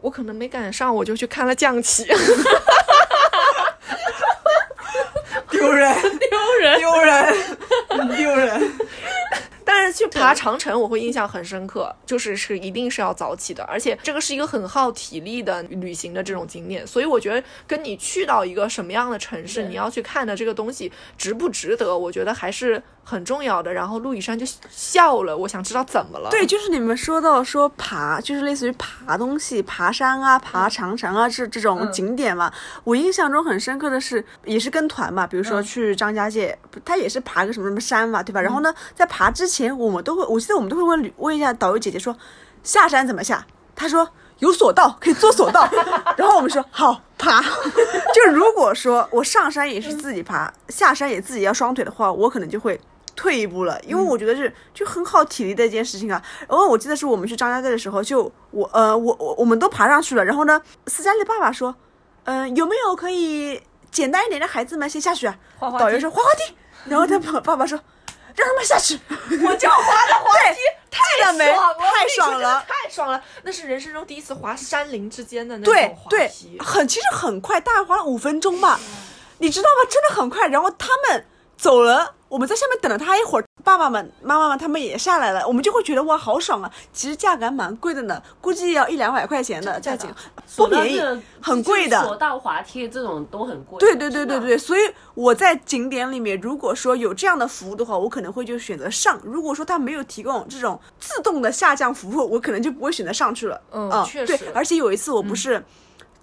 [0.00, 2.06] 我可能没赶上，我就去看了降旗。
[5.56, 6.78] 丢人，丢人。
[6.78, 8.72] 丢人，丢人。
[9.64, 23.72] 但是去爬长城，我会印象很深刻，就是是一定是要早起的，而且这个是一个很耗体力的旅行的这种景点，所以我觉得跟你去到一个什么样的城市，你要去看的这个东西值不值得，我觉得还是很重要的。
[23.72, 26.28] 然后陆羽山就笑了，我想知道怎么了。
[26.30, 32.52] 对，就是你们说到说爬，就是类似于爬东西、爬山啊、爬长城啊这这种景点嘛。
[32.82, 38.40] 我印象中很深刻的是，也是跟团嘛，比如说去张家界，他也是爬个什么什么山嘛，对吧？
[38.42, 42.16] 然后呢，在爬之前，我们都会，我记得我们都会问问一下导游姐姐说，
[42.64, 43.46] 下山怎么下？
[43.76, 44.08] 她说。
[44.40, 45.66] 有索道，可以坐索道，
[46.14, 47.40] 然后我们说好爬。
[48.12, 52.78] 就如果说我上山也是自己爬，下山也自己要双腿的话，我可能就会
[53.16, 56.22] 退一步了，因为我觉得是就很耗体力的一件事情啊。
[56.46, 61.74] 然后我记得是我们去张家界的时候，就我呃我我我们都爬上去了，然后呢，斯嘉丽的爸爸说，
[62.24, 65.36] 嗯、有没有可以简单一点的孩子们先下去啊？
[65.58, 66.54] 滑滑导游说滑滑梯，
[66.90, 67.80] 然后他爸爸爸说
[68.34, 70.58] 让他们下去，我就滑的滑梯，
[70.90, 71.54] 记得没？
[71.54, 72.64] 爽了，太爽了。
[72.68, 73.22] 太爽了！
[73.42, 78.78] 那是人生中第一次滑山林之间的那种滑对梯，，很其实很快，大概花了五分钟吧，
[79.38, 79.90] 你知道吗？
[79.90, 80.46] 真的很快。
[80.48, 81.24] 然后他们
[81.56, 86.70] 走了，我们在下面等了他一会儿，爸爸们、妈妈们他们也下来了，我们就会觉得哇，好爽啊！
[86.92, 90.12] 其实价格还蛮贵的呢，估计要一两百块钱的价钱，
[90.56, 91.00] 不便宜，
[91.40, 92.02] 很贵的。
[92.02, 93.78] 索道滑梯这种都很贵。
[93.78, 94.80] 对对对对对，所以
[95.14, 103.60] 我在景点里面，如果说有这样的服务的话，我可能会就选择上；如果说他没有提供这种自动的下降服务，我可能就不会选择上去了。
[103.70, 105.64] 嗯确实对，而且有一次我不是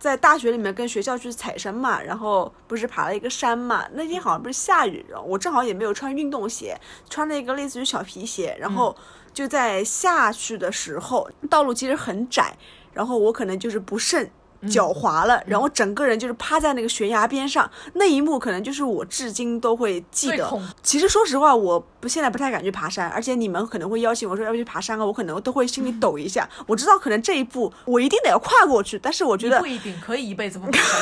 [0.03, 6.77] 在大学里面跟学校去采山嘛，然后不是爬了一个山嘛，那天好像不是下雨，然后我正好也没有穿运动鞋，
[7.09, 8.93] 穿了一个类似于小皮鞋，然后
[9.33, 12.53] 就在下去的时候，道路其实很窄，
[12.91, 14.29] 然后我可能就是不慎。
[14.69, 20.49] 脚滑了，然后整个人就是趴在那个悬崖边上，那一幕可能就是我至今都会记得。
[20.81, 26.47] 其实说实话，我不现在不太敢去爬山，而且你们可能会邀请我说要不去爬山啊，我可能都会心里抖一下。
[26.67, 31.01] 我知道可能这一步我一定得要跨过去，但是我觉得不一定可以一辈子不爬山。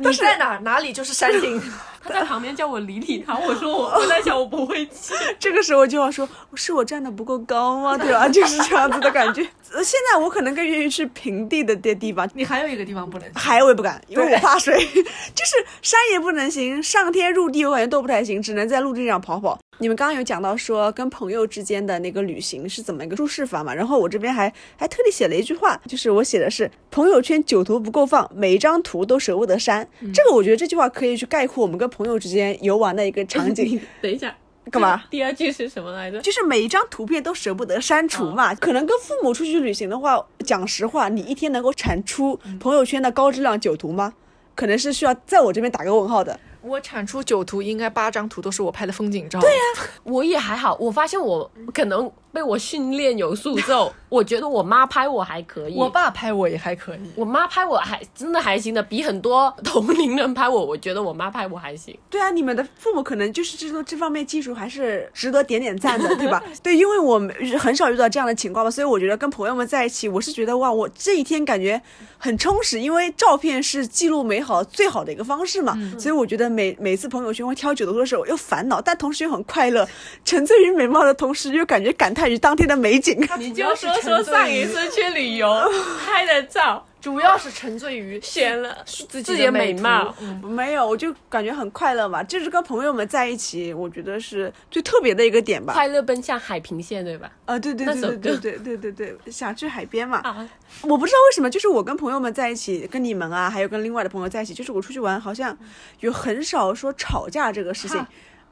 [0.00, 1.60] 你在哪哪里就是山顶。
[2.06, 5.12] 他在旁边叫我理理他，我说我我在想我不会去。
[5.40, 7.98] 这个时候就要说，是我站的不够高吗？
[7.98, 8.28] 对吧？
[8.28, 9.42] 就是这样子的感觉。
[9.72, 14.74] 呃现在我可能更愿意去平地的地地方，你还有一个地方不能去，海我也不敢，因为我怕水。
[15.34, 19.58] 就是山也不能行，上天入地我感觉都不太行，只能在陆地上跑跑。
[19.78, 23.74] 你们刚刚有讲到说跟朋友之间的那个旅行是怎么一个注释法嘛？
[23.74, 29.86] 然后我这边还还特地写了一句话，就是我写的是朋友圈九图不够放，每一张图都舍不得删。
[30.14, 33.78] 这个我觉得这句话可以去概括我们跟朋友之间游玩的一个场景。
[34.00, 34.34] 等一下，
[34.70, 35.04] 干嘛？
[35.10, 36.20] 第二句是什么来着？
[36.20, 38.54] 就是每一张图片都舍不得删除嘛。
[38.54, 44.14] 可能跟父母出去旅行的话，讲实话，你一天能够产出朋友圈的高质量九图吗？
[44.54, 46.38] 可能是需要在我这边打个问号的。
[46.62, 49.38] 我产出九图，应该八张图都是我拍的风景照。
[49.38, 49.60] 对呀、
[50.02, 55.74] 我也还好，我发现我可能被我训练有素之后，我觉得我妈拍我还可以。
[55.74, 57.00] 我爸拍我也还可以。
[57.14, 61.98] 我妈拍我还真的还行的，比很多同龄人拍我，我觉得我妈拍我还行。
[62.10, 66.42] 对啊，你们的父母可能就是这种这方面技术还是值得点点赞的，对吧？
[66.62, 71.80] 对，因为我们很少遇到这样的情况吧，所以我觉得跟朋友们在一起，我是觉得哇，我这一天感觉
[72.18, 79.88] 很充实，因为照片是记录美好最好的一个方式嘛，所以我觉得每每次朋友圈会挑九头的时候，又烦恼，但同时又很快乐，
[80.22, 83.16] 沉醉于美貌的同时，又感觉感叹于当天的美景。
[83.38, 85.48] 你就说说上一次去旅游
[86.04, 90.14] 拍的照，主要是沉醉于选了自己的美貌。
[90.20, 95.72] 嗯没有，我就感觉很快乐嘛，就是跟朋友们在一起，我觉得是最特别的一个点吧。
[95.72, 97.30] 快乐奔向海平线，对吧？
[97.44, 100.18] 啊，对对对对对对对对，想去海边嘛。
[100.18, 100.48] 啊，
[100.82, 105.56] 我不知道为什么，就是我跟朋友们在一起，跟你们啊，还有跟另外的朋友在一起，就是我出去玩，好像
[106.00, 108.04] 有很少说吵架这个事情。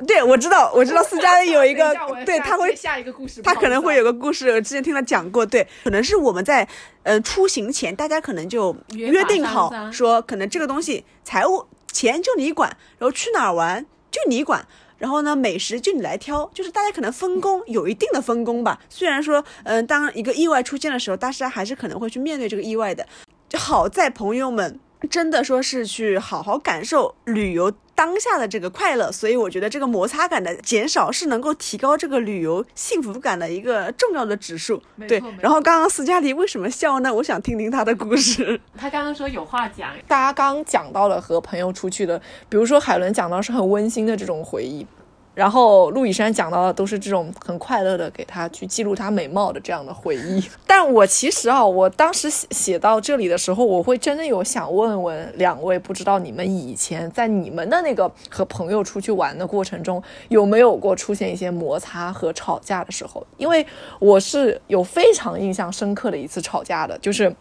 [0.06, 1.94] 对，我知道，我知道斯嘉丽有一个
[2.26, 6.66] 对他会下一个故事，他可能会有个个故事，我之前听他讲过，对，可能是我们在
[7.02, 14.66] 呃出行前，大家可能就约定好说，可能这个东西财务钱就你管，然后去哪儿玩就你管。
[14.96, 18.78] 然后呢，美食就你来挑，就是大家可能分工有一定的分工吧。
[18.88, 23.06] 虽然说，嗯、当一个意外出现的时候，大家还是可能会去面对这个意外的。
[23.48, 24.78] 就好在朋友们
[25.10, 34.82] 真的说是去好好感受旅游当下的这个快乐，所以我觉得这个摩擦感的减少是能够提高这个旅游幸福感的一个重要的指数。
[35.06, 37.14] 对然后刚刚斯嘉丽为什么笑呢？
[37.14, 38.60] 我想听听她的故事。
[38.76, 44.84] 她刚刚说有话讲，大家刚刚讲到了和朋友出去的，比如说海伦讲到是很温馨的这种回忆，
[45.34, 50.42] 然后陆以山讲到的都是这种很快乐的给他去记录他美貌的这样的回忆。
[50.66, 63.24] 但我其实啊，我当时写写到这里的时候，我会真的有想问问两位，不知道你们以前在你们的那个和朋友出去玩的过程中，有没有过出现一些摩擦和吵架的时候？
[63.36, 63.66] 因为
[63.98, 67.34] 我是有非常印象深刻的一次吵架的，就是。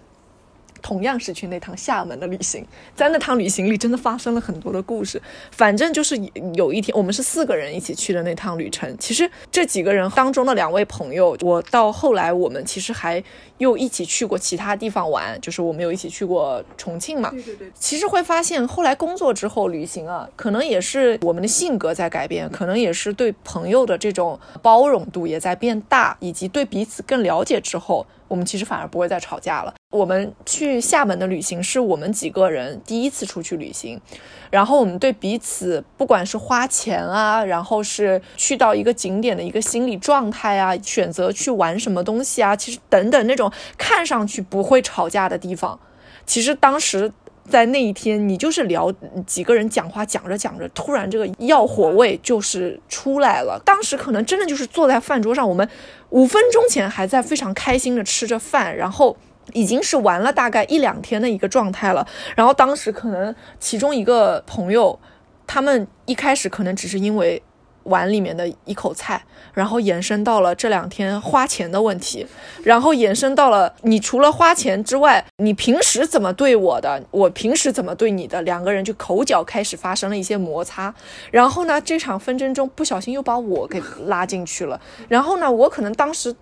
[0.83, 5.19] 同样是去那趟厦门的旅行，在那趟旅行里真的发生了很多的故事。
[5.49, 6.15] 反正就是
[6.53, 8.95] 有一天，我们是四个人一起去的那趟旅程。
[8.99, 13.23] 其实这几个人当中的两位朋友，我到后来我们其实还
[13.59, 17.31] 又一起去过其他地方玩，就是我们有一起去过重庆嘛。
[17.31, 29.71] 对对对，其实会发现，后来工作之后旅行啊，可能也是我们的性格在改变，可能也是对朋友的这种包容度也在变大，以及对彼此更了解之后，我们其实反而不会再吵架了。
[29.91, 34.01] 我们去厦门的旅行是我们几个人第一次出去旅行，
[34.49, 45.79] 然后我们对彼此不管是花钱啊，然后是去到一个景点的一个心理状态啊，选择去玩什么东西啊，其实等等那种看上去不会吵架的地方，
[46.25, 47.13] 其实当时
[47.47, 48.93] 在那一天，你就是聊
[49.25, 53.61] 几个人讲话，讲着讲着，突然这个药火味就是出来了。
[53.65, 55.67] 当时可能真的就是坐在饭桌上，我们
[56.09, 59.17] 五分钟前还在非常开心的吃着饭，然后。
[59.51, 64.97] 已经是玩了大概一两天的一个状态了，然后当时可能其中一个朋友，
[65.45, 67.43] 他们一开始可能只是因为
[67.83, 72.25] 碗里面的一口菜，然后延伸到了这两天花钱的问题，
[72.63, 80.93] 然后延伸到了你除了花钱之外，你平时怎么对我的，我平时怎么对你的，两个人就口角开始发生了一些摩擦。
[81.31, 84.79] 然后呢，这场纷争中不小心又把我给拉进去了。
[85.07, 86.35] 然后呢，我可能当时。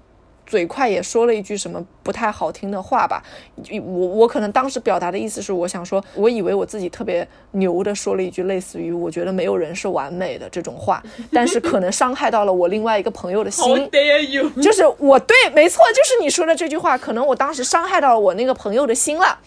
[0.52, 3.24] 嘴快也说了一句什么不太好听的话吧，
[3.72, 13.90] 我我可能当时表达的意思是，我想说，我以为我自己特别牛的说了一句类似于“我觉得没有人是完美的”这种话， 但是可能伤害到了我另外一个朋友的心。
[14.62, 19.40] 就是我对，没错，就是你说的这句话，可能我当时伤害到了我那个朋友的心了。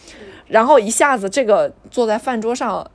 [0.49, 2.91] 然后一下子这个坐在饭桌上。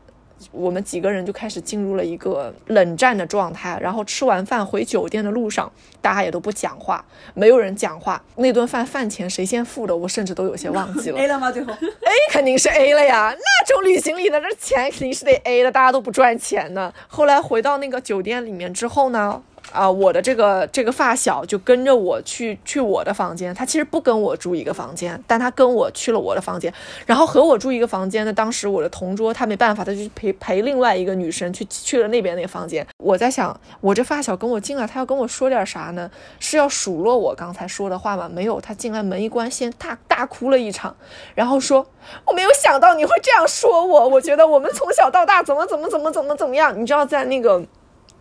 [0.51, 5.71] 我们几个人就开始进入了一个冷战的状态，然后吃完饭回酒店的路上，
[6.01, 8.21] 大家也都不讲话，没有人讲话。
[8.35, 11.19] 那顿饭饭钱谁先付的，我甚至都有些忘记了。
[11.19, 11.51] A 了吗？
[11.51, 16.93] 最后 A 肯定是 A 了呀，那种旅行里的这钱肯定是得 A 的，大家都不赚钱呢。
[17.07, 26.73] 后来回到那个酒店里面之后呢，啊、我的这个这个发小就跟着我去去我的房间，他其实不跟我住一个房间，但他跟我去了我的房间，
[27.05, 32.85] 然后和我住一个房间的当时我的同桌他没办法，他就陪陪另外一个女生去去了那边那个房间。
[32.97, 36.09] 我在想，我这发小跟我进来，他要跟我说点啥呢？
[36.39, 38.27] 是要数落我刚才说的话吗？
[38.27, 40.95] 没有，他进来门一关，先大大哭了一场，
[41.35, 41.85] 然后说
[42.25, 47.63] 我没有想到你会这样说我，我觉得我们从小到大怎么怎么怎么怎么怎么样，你知道在那个。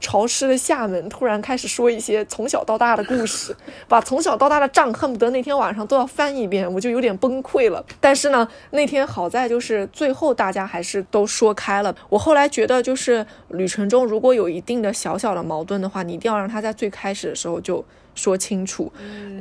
[0.01, 3.55] 潮湿的厦门突然开始说一些从小到大的故事，
[3.89, 7.85] 把从小到大的账恨不得那天晚上都要翻一遍，我就有点崩溃了。
[8.01, 11.95] 但是呢，那天好在就是最后大家还是都说开了。
[12.09, 17.85] 我后来觉得，就是旅程中如果有一定的小小的矛盾的话，你一定要让他在最开始的时候就
[18.15, 18.93] 说清楚，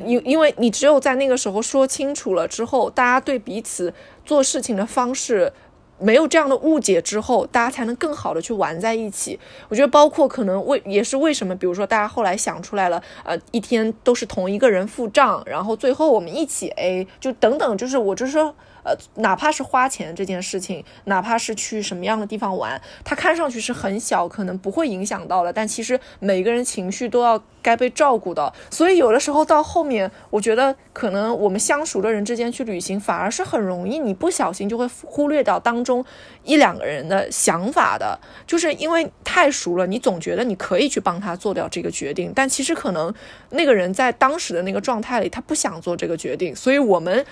[0.05, 3.93] 因因为你只有在那个时候说清楚了之后，大家对彼此
[4.25, 5.53] 做事情的方式。
[5.99, 9.39] 没有这样的误解之后，大家才能更好的去玩在一起。
[9.69, 18.53] 我觉得，包括可能为也是为什么，比如说大家后来想出来了，呃，一天都是同一个人付账，然后最后我们一起 A，就等等，就是我就是说。
[18.87, 28.53] 呃，哪怕是花钱这件事情，哪怕是去什么样的地方玩，它看上去是很小，可能不会影响到了，但其实每个人情绪都要该被照顾到。
[28.71, 36.05] 所以有的时候到后面，我觉得可能我们相熟的人之间去旅行，反而是很容易，你不小心就会忽略掉当中
[36.45, 43.13] 一两个人的想法的，就是因为太熟了，你总觉得你可以去帮他做掉这个决定，但其实可能
[43.49, 47.25] 那个人在当时的那个状态里，他不想做这个决定，所以我们。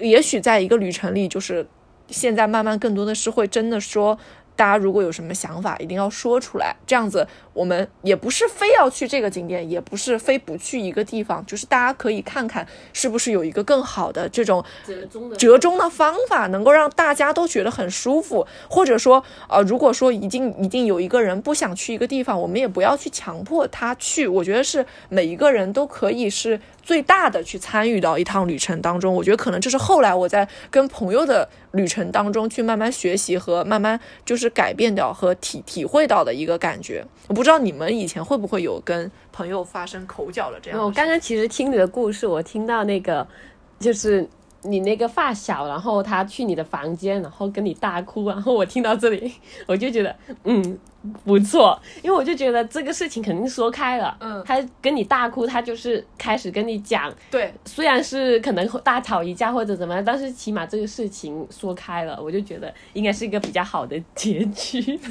[0.00, 1.66] 也许在一个旅程里，就是
[2.08, 4.18] 现在慢慢更多的是会真的说，
[4.54, 6.76] 大家如果有什么想法，一定要说出来。
[6.86, 7.26] 这样子，
[7.56, 18.46] 我们也不是非要去这个景点，也不是非不去一个地方，就是大家可以看看是不是有一个更好的这种折中的折中的方法，能够让大家都觉得很舒服。
[18.68, 24.28] 或者说，呃，如果说已经已经有一个人不想去一个地方，我们也不要去强迫他去。
[24.28, 29.14] 我觉得是每一个人都可以是最大的去参与到一趟旅程当中。
[29.14, 37.04] 我觉得可能这是后来我在跟朋友的旅程当中去慢慢学习和慢慢就是改变掉和体体会到的一个感觉。
[37.28, 40.84] 我不知道你们以前会不会有跟朋友发生口角了这样的？
[40.84, 43.24] 我刚刚其实听你的故事，我听到那个
[43.78, 44.28] 就是
[44.62, 49.32] 你那个发小，然后他去你的房间，然后跟你大哭，然后我听到这里，
[49.66, 50.76] 我就觉得嗯
[51.24, 64.98] 不错，因为我就觉得这个事情肯定说开了，嗯他跟你大哭，他就是开始跟你讲，对，虽然是可能大吵一架或者怎么样，但是起码这个事情说开了，我就觉得应该是一个比较好的结局。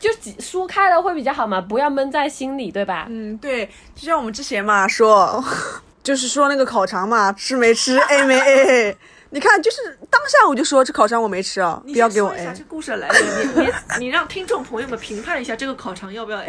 [0.00, 3.06] 就几说开了会比较好嘛，不要闷在心里，对吧？
[3.08, 5.44] 嗯，对，就像我们之前嘛说，
[6.02, 8.96] 就是说那个烤肠嘛，吃没吃，A 没 A。
[9.32, 12.52] 你看，就是当下我就说这烤肠我没吃啊， 不要给我 A。
[12.52, 16.46] 这故事来源，你你你让听众朋友们评判一下这个烤肠要不要 A。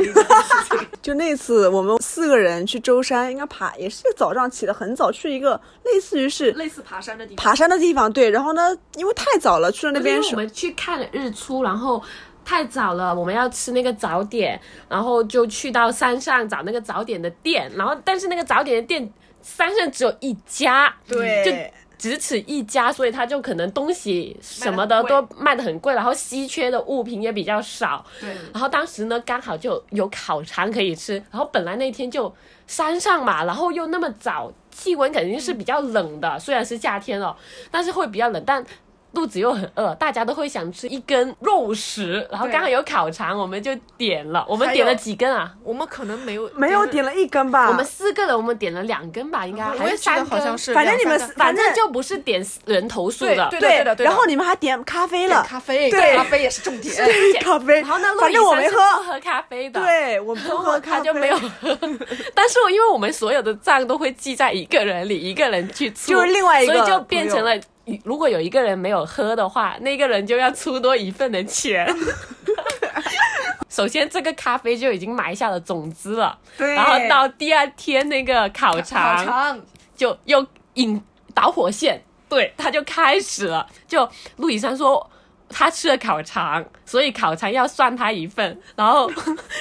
[1.00, 7.44] 就那次我们四个人去舟山，应该爬，也是早上起得很早，去一个类似于是类似爬山的地方。
[7.44, 8.12] 爬山的地方。
[8.12, 12.02] 对，然后呢，因为太早了，去了那边是我们去看了日出，然后
[12.44, 19.12] 太早了，我们要吃那个早点，然后就去到山上找那个早点的店，然后但是那个早点的店
[19.42, 21.52] 山上只有一家，对，就
[21.98, 28.04] 只此一家，所以它就可能东西什么的都卖的很贵，然后稀缺的物品也比较少。
[28.20, 32.34] 对然后当时呢，刚好就有烤肠可以吃，然后本来那天就
[32.68, 37.36] 山上嘛，然后又那么早，气温肯定是比较冷的，虽然是夏天哦，
[37.70, 38.66] 但是会比较冷，但。
[39.14, 44.46] 肚子又很饿，大家都会想吃一根肉食，然后刚好有烤肠，我们就点了。
[44.48, 45.54] 我们点了几根啊？
[45.64, 47.68] 我们可能没有没有点了一根吧？
[47.68, 53.48] 我们四个人，我们点了两根吧，应该还是三根，好像是反正你们反正反正就不是点人头数的。
[53.52, 56.94] 对对的对然后你们还点咖啡了，咖啡，对咖啡也是重点。
[57.42, 57.82] 咖啡。
[57.82, 59.82] 然后呢，反正我没喝不喝咖啡的。。
[59.82, 61.78] 对，我不喝咖啡，就没有喝，
[62.34, 67.60] 但是我因为我们所有的账都会记在一个人里，一个人去出，就是另外一个所以就变成了，
[68.04, 71.88] 如果有一个人没有喝的话，那个人就要出多一份的钱。
[73.70, 79.60] 首先，这个咖啡就已经埋下了种子了，对然后到第二天那个烤肠，
[79.96, 81.02] 就又引
[81.34, 83.66] 导火线，对，他就开始了。
[83.88, 85.10] 就陆以山说
[85.50, 89.10] 他吃了烤肠，所以烤肠要算他一份，然后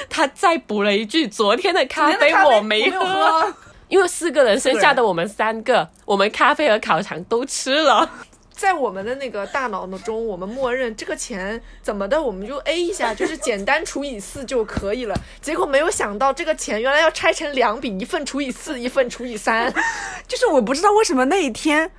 [0.08, 3.54] 他再补了一句：昨天的咖啡我没喝，喝。
[3.90, 8.08] 因为四个人，剩下的我们三个，我们咖啡和烤肠都吃了。
[8.52, 15.18] 在我们的那个大脑中，我们默认这个钱怎么的，我们就 A 一下，就是简单除以四就可以了。
[15.40, 19.72] 结果没有想到，这个钱原来要拆成两笔，一份除以四，一份除以三。
[20.28, 21.90] 就是我不知道为什么那一天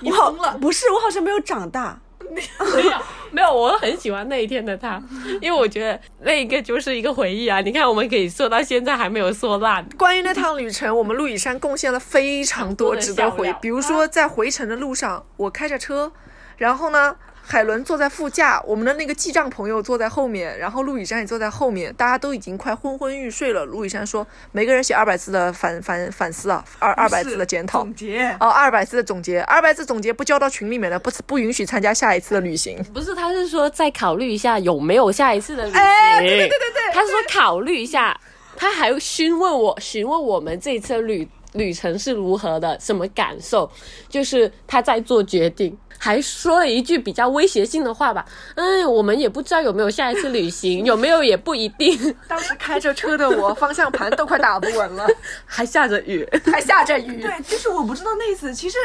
[0.00, 2.00] 你 我好疯了不是我好像没有长大。
[2.34, 2.98] 没有
[3.30, 5.02] 没有，我很喜欢那一天的他，
[5.40, 7.60] 因为我觉得那一个就是一个回忆啊。
[7.60, 9.86] 你看，我们可以说到现在还没有说烂。
[9.96, 16.12] 关于那趟旅程，我们陆羽山贡献了非常多值得回比如说在回程的路上，我开着车，
[16.56, 17.16] 然后呢。
[17.48, 23.64] 海伦坐在副驾，我们的那个记账朋友坐在后面，然后陆羽山也坐在后面，大家都已经快昏昏欲睡了。
[23.64, 27.78] 陆羽山说：“每个人写二百字的反反反思啊，二二百字的检讨。
[27.78, 28.36] 总结。
[28.40, 32.82] 哦，二百字的总结，二百字总结不交到群里面的，不不允许参加下一次的旅行。
[32.92, 35.80] 不是，他是说再考虑一下有没有下一次的旅行。
[35.80, 38.18] 哎对对对对对他是说考虑一下，
[38.56, 43.70] 他还询问我询问我们这一次旅旅程是如何的，什么感受，
[44.08, 45.78] 就是他在做决定。
[45.98, 48.24] 还说了一句比较威胁性的话吧，
[48.54, 55.06] 嗯，我们也不知道有没有下一次旅行， 有没有也不一定，当时开着车的我，方向盘都快打不稳了，
[55.46, 56.26] 还下着雨。
[56.44, 57.20] 还下着雨。
[57.22, 58.76] 对，就是我不知道那次其实。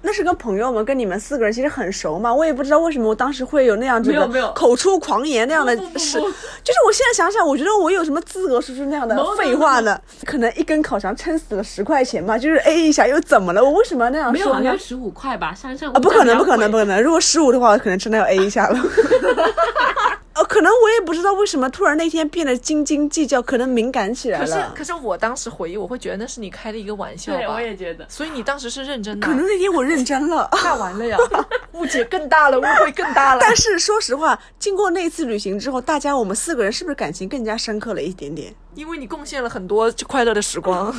[0.00, 10.00] 那是跟朋友们，跟你们四个人其实很熟嘛，我也不知道为什么我当时会有那样子的没有没有口出狂言那样的事，就是我现在想想，我觉得我有什么资格说出那样的废话呢？
[10.24, 13.64] 可能一根烤肠撑死了十块钱嘛，就是 A 一下又怎么了？
[13.64, 14.78] 我为什么要那样没有，说呢好像？
[14.78, 15.54] 十五块吧，
[15.92, 17.02] 啊，不可能，不可能，不不可能！
[17.02, 18.78] 如果十五的话，我可能真的要 A 一下了。
[20.38, 24.66] 呃，可能我也不知道为什么突然那天变得斤斤计较，可能敏感起来了可是。
[24.76, 27.60] 可是我当时回忆，我会觉得那是你开的一个玩笑对，我？
[27.60, 28.06] 也觉得。
[28.08, 29.26] 所以你当时是认真的。
[29.26, 30.48] 可能那天我认真了。
[30.62, 31.18] 那完了呀，
[31.72, 33.40] 误解更大了，误会更大了。
[33.40, 38.54] 但是说实话，经过那次旅行之后，大家我们四个人是不是感情更加深刻了一点点？
[38.74, 40.94] 因为你贡献了很多快乐的时光，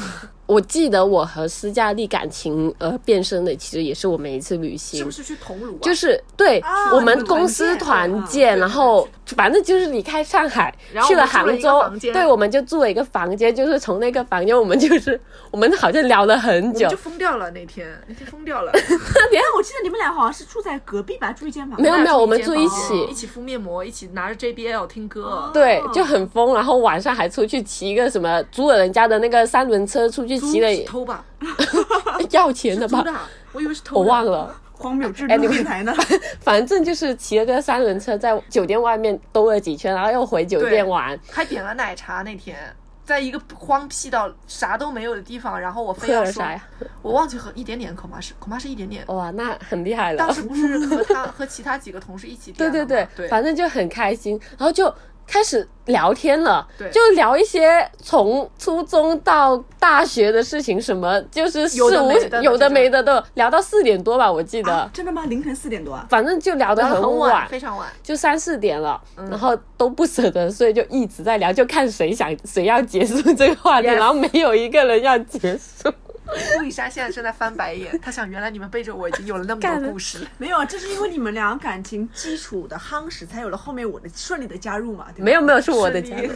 [0.50, 5.80] 我记得我和斯嘉丽感情呃变深的，其实也是我们一次旅行，是不是去桐庐啊？
[5.84, 10.74] 就是对、啊我们公司团嗯建，对然后反正就是离开上海
[11.08, 15.22] 去了杭州对，我们就住了一个房间，就是从那个房间我们就是
[15.52, 18.72] 我们好像聊了很久就，疯掉了那天，那天疯掉了。
[18.74, 18.82] 但
[19.56, 25.52] 我记得你们俩好像是住在隔壁吧，住一间房没有没有，我们住一住一起一，起敷面膜，一起拿着 JBL 听歌。
[25.54, 31.24] 对，就很疯，然后晚上还出去骑一个什么租了人家的那个三轮车出去租骑了，是偷吧？
[32.32, 33.30] 要钱的吧？
[33.52, 34.02] 我以为是偷的。
[34.02, 34.56] 我忘了。
[34.72, 35.94] 荒谬至哎你们电台呢。
[36.40, 42.58] 反正就是骑了个三轮车，在酒店外面兜了几圈，然后又回酒店玩，还点了奶茶那天。
[43.04, 46.64] 在一个荒僻到啥都没有的地方，然后我非要啥呀？
[47.02, 49.04] 我忘记喝一点点，恐怕是恐怕是一点点。
[49.08, 50.18] 哇，那很厉害了。
[50.20, 54.94] 当时不是和他和其他几个同事一起 对点对对，对，反正就很开心，然后就
[55.30, 65.26] 开始聊天了，对就聊一些从初中到大学的事情，什么就是四有的五没的有的没的都聊到四点多吧，我记得，啊真的吗？
[65.28, 66.06] 凌晨四点多啊？
[66.10, 67.88] 反正就聊得很晚，非常晚。
[68.02, 75.92] 就三四点了，嗯然后都不舍得所以，就一直在聊，就看谁想谁要结束这个话题 Yes 然后没有一个人要结束。
[76.58, 80.20] 陆以山现在正在翻白眼，他想原来你们背着我已经有了那么多故事。
[80.38, 85.24] 没有啊，这是因为你们俩感情基础的夯实，才有了后面我的顺利的加入嘛，对？
[85.24, 86.28] 没有没有，是我的加入。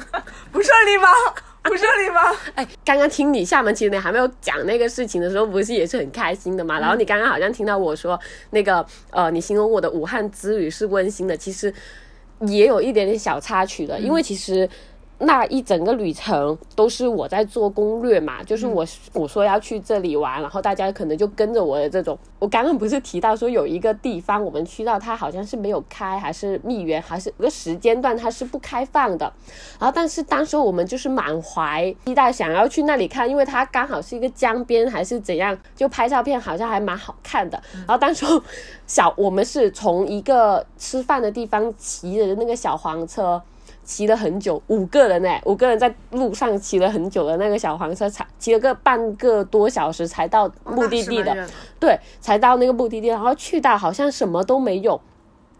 [0.52, 1.08] 不顺利吗？
[1.62, 2.20] 不顺利吗？
[2.54, 6.78] 哎，刚刚听你厦门，其实你还没有讲那个事情的时候，不是也是很开心的嘛？
[6.78, 8.18] 然后你刚刚好像听到我说
[8.50, 11.72] 那个呃，你形容我的武汉之旅是温馨的，其实
[12.40, 14.68] 也有一点点小插曲的，因为其实。
[15.18, 22.18] 那一整个旅程都是我在做攻略嘛，就是我、我说要去这里玩，然后大家可能就跟着我的这种。
[22.40, 29.32] 我刚刚不是提到说有一个地方我们去到，它好像是没有开，还是密园，还是一个时间段它是不开放的。
[29.78, 37.62] 然后但是当时我们就是满怀期待想要去那里看，因为它刚好是一个江边还是怎样，就拍照片好像还蛮好看的。
[37.72, 38.26] 然后当时
[38.86, 43.40] 小我们是从一个吃饭的地方骑着那个小黄车。
[43.84, 51.46] 骑了很久，五个人哎，五个人在路上骑了很久的那个小黄车，才骑了个半个多小时才到目的地的。
[51.78, 55.00] 对，才到那个目的地，然后去到好像什么都没有，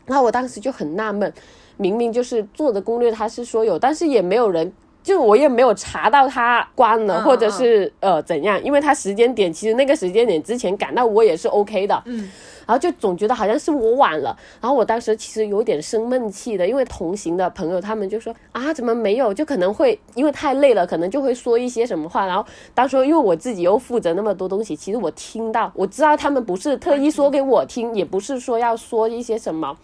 [0.07, 1.33] 然后我当时就很纳闷，
[1.77, 4.73] 明明就是做的攻略，他是说有，但是也没有人。
[5.03, 12.31] 就我也没有查到他关了，嗯或者是呃怎样，因为他时间点其实那个时间点之前赶到我也是 OK 的，嗯，
[12.67, 22.45] 然后就总觉得好像是我晚了，然后我当时其实有点生闷气的，因为同行的朋友他们就说啊怎么没有，就可能会因为太累了，可能就会说一些什么话，然后
[22.75, 29.77] 当时因为我自己又负责那么多东西，其实我听到我知道他们不是特意说给我听，也不是说要说一些什么，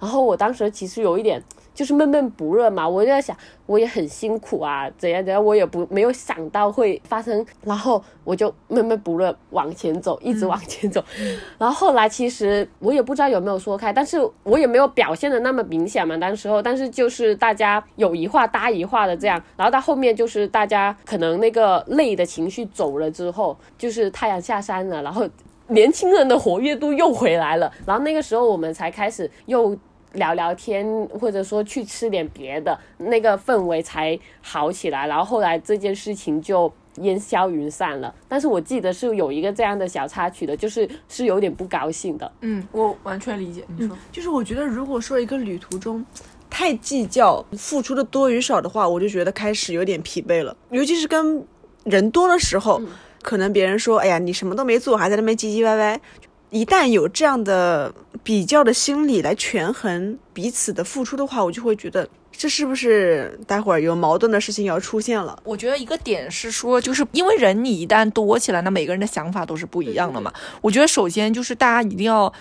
[0.00, 1.42] 然后我当时其实有一点
[1.74, 2.88] 就是闷闷不乐嘛。
[2.88, 11.04] 我就在想，我也很辛苦啊，怎样怎样，我也不没有想到会发生，然后我就闷闷不乐往前走，一直往前走。
[11.58, 25.28] 然后后来其实我也不知道有没有说开，但是我也没有表现的那么明显嘛，当时候，但是就是大家有一话搭一话的这样，然后到后面就是大家可能那个累的情绪走了之后，就是太阳下山了，然后
[25.68, 29.76] 年轻人的活跃度又回来了，然后那个时候我们才开始又。
[30.14, 30.86] 聊聊天，
[31.20, 35.06] 或者说去吃点别的，那个氛围才好起来。
[35.06, 38.14] 然后后来这件事情就烟消云散了。
[38.28, 42.32] 但是我记得是有一个这样的小插曲的，就是是有点不高兴的。
[42.40, 43.96] 嗯，我完全理解你说。
[44.10, 46.04] 就是我觉得，如果说一个旅途中
[46.48, 50.56] 太计较付出的多与少的话，我就觉得开始有点疲惫了。
[50.70, 51.44] 尤其是跟
[51.84, 52.80] 人多的时候，
[53.22, 56.00] 可能别人说：“哎呀，你什么都没做，还在那边唧唧歪歪。”
[56.54, 57.92] 一旦有这样的
[58.22, 65.36] 比较的心理来权衡彼此的付出的话，我就会觉得这是不是待会儿有矛盾的事情要出现了？
[65.42, 70.32] 我觉得一个点是说，就是因为人你一旦多起来，那每个人的想法都是不一样的嘛。
[70.60, 72.32] 我觉得首先就是大家一定要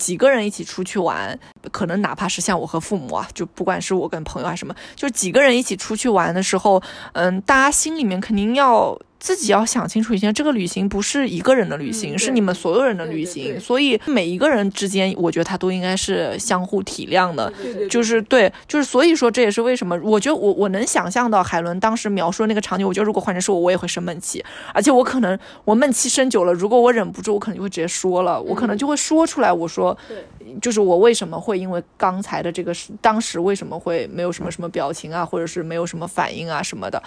[0.00, 1.38] 几个人一起出去玩，
[1.70, 6.82] 可能哪怕是像我和父母啊，就不管是我跟朋友还是什么，就几个人一起出去玩的时候，
[7.12, 8.98] 嗯，大家心里面肯定要。
[9.24, 17.50] 自己要想清楚一些，这个旅行不是一个人的旅行，是你们所有人的旅行，所以每一个人之间，我觉得他都应该是相互体谅的，
[17.88, 24.44] 就是对，就是所以说这也是为什么，我觉得我我能想象到海伦当时描述的那个场景，我觉得如果换成是我，我也会生闷气，
[24.74, 29.96] 而且我可能我闷气生久了，如果我忍不住，我可能就会直接说了，我可能就会说出来，我说，
[30.60, 37.02] 就是我为什么会因为刚才的这个是当时为什么会没有什么什么表情啊，或者是没有什么反应啊什么的。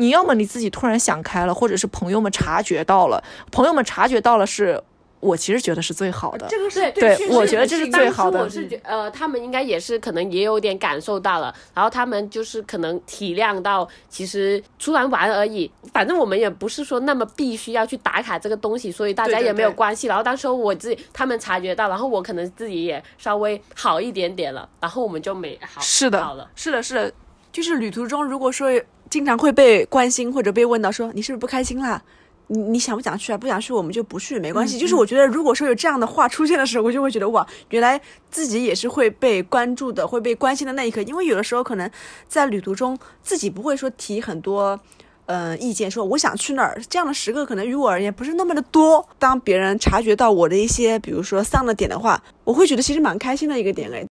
[0.00, 3.22] 你要么你自己突然想开了，或者是朋友们察觉到了，
[3.52, 4.82] 朋友们察觉到了，是
[5.20, 6.46] 我其实觉得是最好的。
[6.48, 8.40] 这个是对，我觉得这是最好的。
[8.40, 20.06] 我是觉呃，他们应该也是可能也有点感受到了，然后他们就是可能体谅到，其实出来玩而已，反正我们也不是说那么必须要去打卡这个东西，所以大家也没有关系。
[20.06, 27.12] 然后当时我自己他们察觉到，然后我可能自己也稍微好一点点了，然后我们就没好是的，好了，是的，是的，
[27.52, 28.70] 就是旅途中如果说。
[29.10, 32.00] 经常会被关心或者被问到说你是不是不开心啦？
[32.46, 33.38] 你你想不想去啊？
[33.38, 34.76] 不想去我们就不去，没关系。
[34.78, 38.00] 就是我觉得如果说有这样的话出现的时候，我就会觉得哇，原来
[38.30, 41.00] 自己也是会被关注的，会被关心的那一刻。
[41.02, 41.88] 因为有的时候可能
[42.26, 44.78] 在旅途中自己不会说提很多
[45.26, 46.80] 嗯意见，说我想去那儿。
[46.88, 49.08] 这样的时刻可能于我而言不是那么的多。
[49.18, 54.04] 当别人察觉到我的一些比如说丧的点的话，我会觉得其实蛮开心的一个点哎。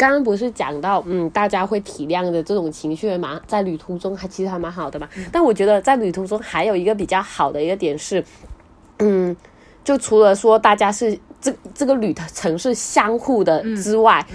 [0.00, 5.06] 刚刚不是讲到，嗯，大家会体谅的这种情绪嘛，在旅途中还其实还蛮好的嘛。
[5.30, 8.24] 但我觉得在旅途中还有一个比较好的一个点是，
[9.00, 9.36] 嗯，
[9.84, 14.26] 就除了说大家是这这个旅程是相互的之外，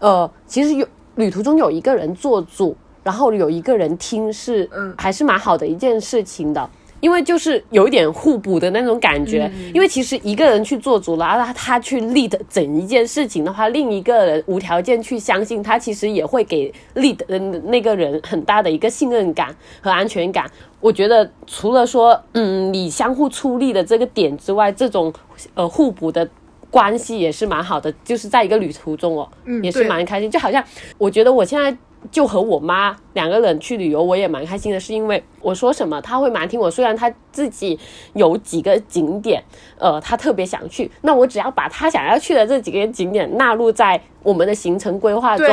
[0.00, 4.68] 呃，其实有旅途中有一个人做主，然后有一个人听，是
[4.98, 6.68] 还是蛮好的一件事情的。
[7.02, 20.48] 因为就是有一点互补的那种感觉，因为其实一个人去做主了，他他去 lead 整一件事情的话，另一个人无条件去相信他，其实也会给 lead 的那个人很大的一个信任感和安全感。
[20.80, 25.12] 我觉得除了说，嗯，你相互出力的这个点之外，这种
[25.54, 26.28] 呃互补的
[26.70, 29.28] 关系也是蛮好的，就是在一个旅途中哦，
[29.60, 30.30] 也是蛮开心。
[30.30, 30.62] 就好像
[30.98, 31.76] 我觉得我现在。
[32.10, 36.70] 就和我妈两个人去旅游，我也蛮开心的，是因为我说什么他会蛮听我。
[36.70, 37.78] 虽然他自己
[38.14, 39.42] 有几个景点，
[39.78, 45.46] 呃，他特别想去，那我只要把他想要去的这几个景点纳入在我们的行程规划中，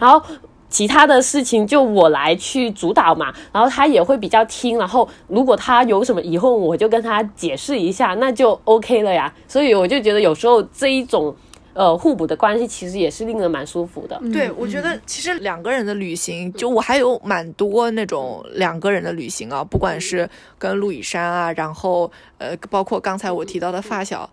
[0.00, 0.22] 然后
[0.68, 3.32] 其他的事情就我来去主导嘛。
[3.52, 9.32] 然后他也会比较听，然后如果他有什么疑问，我就跟他解释一下，那就 OK 了呀。
[9.48, 11.34] 所以我就觉得有时候这一种。
[11.76, 14.18] 呃，互补的关系其实也是令人蛮舒服的。
[14.32, 24.28] 对，我觉得其实两个人的旅行，就我还有蛮多那种两个人的旅行啊，不管是跟陆以山啊，然后呃，包括刚才我提到的发小。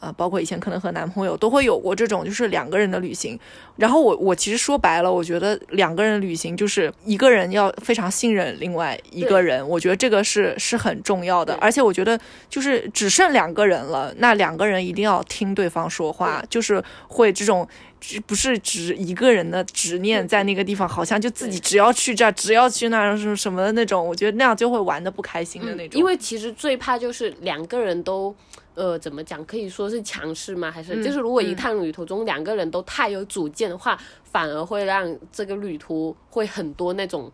[0.00, 3.38] 啊，包括以前可能和男朋友都会有过这种，就是两个人的旅行。
[3.76, 11.54] 然后我我其实说白了，我觉得两个人旅行就是一个人要非常信任另外一个人，我觉得这个是是很重要的。
[11.60, 12.18] 而且我觉得
[12.48, 17.66] 就是只剩两个人了，那两个人一定要听对方说话，就是会这种
[18.26, 25.98] 不是只一个人的执念在那个地方，好像就自己只要去这儿，只要去那儿什么什么的那种，我觉得那样就会玩的不开心的那种。
[25.98, 28.34] 因为其实最怕就是两个人都。
[28.78, 29.44] 呃，怎么讲？
[29.44, 30.70] 可以说是强势吗？
[30.70, 37.30] 还是就是如果一趟旅途中两个人都太有主见的话，反而会让这个旅途会很多那种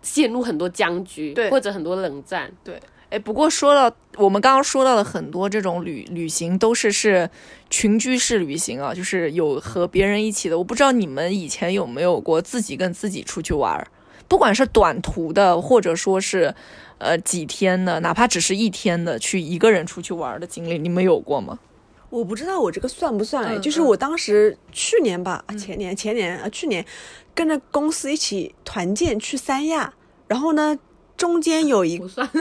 [0.00, 2.80] 陷入很多僵局，对，或者很多冷战，对。
[3.08, 7.30] 哎，不过说到我们刚刚说到的很多这种旅旅行，都是是
[7.70, 10.58] 群居式旅行啊，就是有和别人一起的。
[10.58, 13.86] 我不知道你们以前有没有过自己跟自己出去玩儿，
[14.26, 16.52] 不管是短途的，或者说是
[16.98, 21.58] 呃几天的，哪怕只是一天的，去一个人出去玩儿的经历，你们有过吗？
[22.08, 26.84] 我不知道我这个算不算哎，嗯就是我当时去年吧，啊前年前年啊去年
[27.34, 29.92] 跟着公司一起团建去三亚，
[30.28, 30.78] 然后呢
[31.16, 32.28] 中间有一 不算。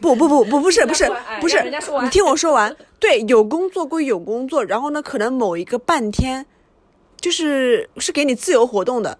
[0.00, 1.62] 不不不不不是不是不是
[2.02, 2.76] 你听我说完。
[3.00, 6.44] 对，有工作归有工作，然后呢，可能某一个半天，
[7.18, 9.18] 就是是给你自由活动的。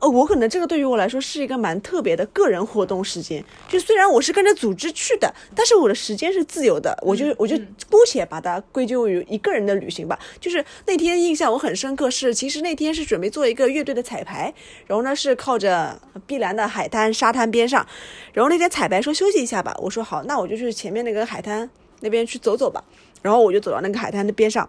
[0.00, 3.44] 呃，我可能这个对于我来说是一个蛮特别的个人活动时间。
[3.68, 7.56] 就虽然我是跟着组织去的，但是我的时间是自由的，我就我就
[7.90, 10.18] 姑且把它归咎于一个人的旅行吧。
[10.38, 14.54] 就是那天印象我很深刻是，其实那天是准备做一个乐队的彩排，
[14.86, 17.86] 然后呢是靠着碧蓝的海滩沙滩边上，
[18.32, 21.68] 然后那天彩排说休息一下吧，我说好，那我就去前面那个海滩
[22.00, 22.82] 那边去走走吧。
[23.22, 24.66] 然后我就走到那个海滩的边上，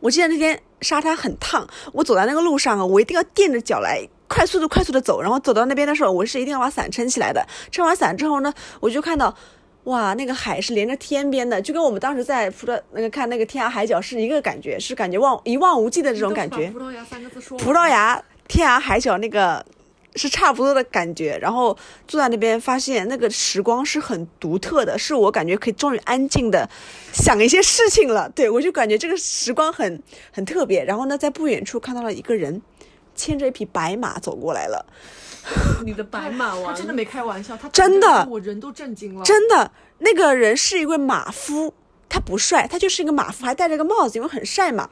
[0.00, 4.06] 我记得那天沙滩很烫，我走在那个路上啊，我一定要垫着脚来。
[4.30, 7.44] 快速的、快速的走，然后走到那边的时候，我是一定要把伞撑起来的。
[7.72, 9.34] 撑完伞之后呢，我就看到，
[9.84, 16.70] 哇，那个海是连着天边的，就跟我们当时在葡萄那个看那个天涯海角是一个感觉，是感觉望一望无际的这种感觉。
[16.70, 19.66] 葡萄牙三个字说葡萄牙天涯海角那个
[20.14, 21.76] 是差不多的感觉，然后
[22.06, 26.68] 坐在那边发现那个时光是很独特的，是我感觉可以终于安静的
[27.12, 28.28] 想一些事情了。
[28.30, 30.02] 对我就感觉这个时光很
[30.32, 30.84] 很特别。
[30.84, 32.62] 然后呢，在不远处看到了一个人
[33.20, 34.86] 牵着一匹白马走过来了，
[35.84, 39.22] 你的白马王他真的没开玩笑，他真的我人都震惊了。
[39.22, 41.74] 真的，那个人是一位马夫，
[42.08, 44.88] 他不帅，他就是一个马夫，还戴着个帽子，因为很晒嘛。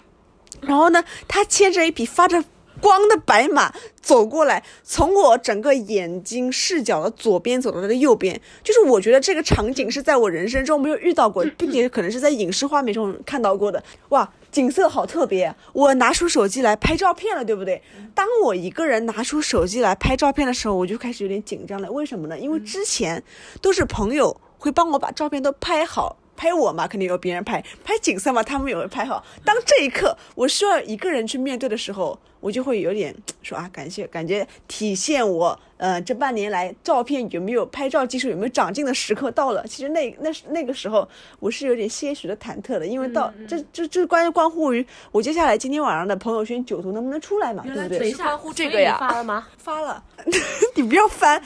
[0.61, 2.45] 然后呢，他牵着一匹发着
[2.83, 3.73] 光的白马
[4.03, 13.83] 走过来，从我整个眼睛视角的左边走到他的右边，就是我觉得这个场景是在我人生中没有遇到过，并且可能是在影视画面中看到过的。
[14.11, 15.57] 哇，景色好特别啊！
[15.73, 17.83] 我拿出手机来拍照片了，对不对？
[18.15, 21.91] 当我一个人拿出手机来拍照片的时候，我就开始有点紧张了。
[21.91, 22.39] 为什么呢？
[22.39, 23.23] 因为之前
[23.61, 26.17] 都是朋友会帮我把照片都拍好。
[26.39, 29.23] 拍我嘛，肯定有别人拍；拍景色嘛，他们也会拍好。
[29.45, 33.13] 当这一刻我需要一个人去面对的时候，我就会有点
[33.43, 39.67] 说啊，感谢，感觉体现我呃这半年来照片有没有拍照技术有没有长进的时刻到了。
[39.67, 41.07] 其实那那那个时候
[41.41, 47.99] 我是有点些许的忐忑的，因为到、这这这关关乎于我接下来今天晚上的朋友圈九图能不能出来嘛，对不来对？
[47.99, 49.49] 只是关乎这个呀发了吗？
[49.59, 50.05] 发了，
[50.77, 51.43] 你不要翻。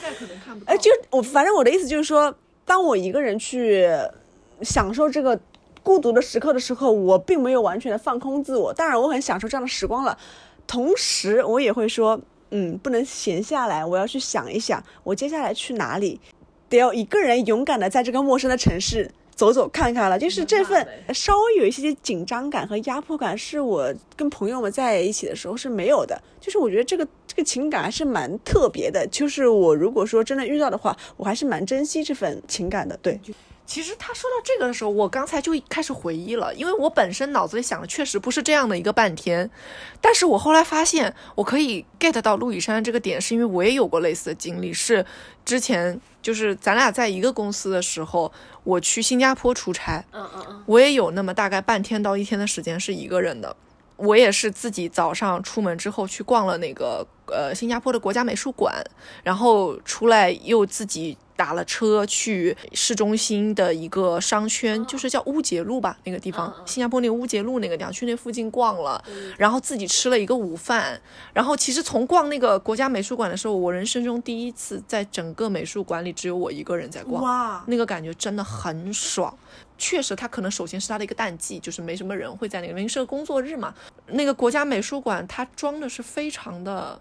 [0.65, 3.89] 哎，就我反正我的意思就是说，当我一个人去
[4.61, 5.39] 享受这个
[5.81, 8.73] 孤独的时刻的时候，我并没有完全的放空自我。
[8.73, 10.17] 当然，我很享受这样的时光了，
[10.67, 12.19] 同时我也会说，
[12.51, 16.19] 嗯，不能闲下来，我要去想一想，我接下来去哪里，
[16.69, 19.11] 得要一个人勇敢的在这个陌生的城市。
[19.35, 26.15] 走走看看了，就是这份稍微有一些紧张感和压迫感，是我跟朋友们在一起的时候是没有的。
[26.39, 29.07] 就是我觉得这个这个情感还是蛮特别的。
[29.07, 32.95] 就是我如果说真的遇到的话，我还是蛮珍惜这份情感的。
[33.01, 33.19] 对，
[33.65, 39.49] 其实他说到这个的时候，我刚才就开始回忆了，因为我本身脑子里想的确实不是这样的一个半天，
[40.01, 45.05] 但是我后来发现我可以 get 到陆以山这个点，是因为我也有过类似的经历，是
[45.45, 48.31] 之前就是咱俩在一个公司的时候，
[48.63, 53.55] 我去新加坡出差，嗯嗯嗯，我也有那么大概半天到一天的时间是一个人的。
[53.95, 58.83] 我也是自己早上出门之后去逛了那个呃新加坡的国家美术馆，
[59.23, 69.03] 然后出来又自己打了车去市中心的一个商圈，就是叫乌节路吧那个地方，新加坡那个乌节路那个地方，去那附近逛了，
[69.37, 70.99] 然后自己吃了一个午饭，
[71.33, 79.35] 然后其实从逛那个国家美术馆的时候，我人生中第一次在整个美术馆里只有我一个人在逛，哇，那个感觉真的很爽。
[79.75, 83.73] 确实，它可能首先是它的一个淡季，就是没什么人会在那个，因为是个工作日嘛。
[84.07, 86.97] 那个国家美术馆它装的是非常的，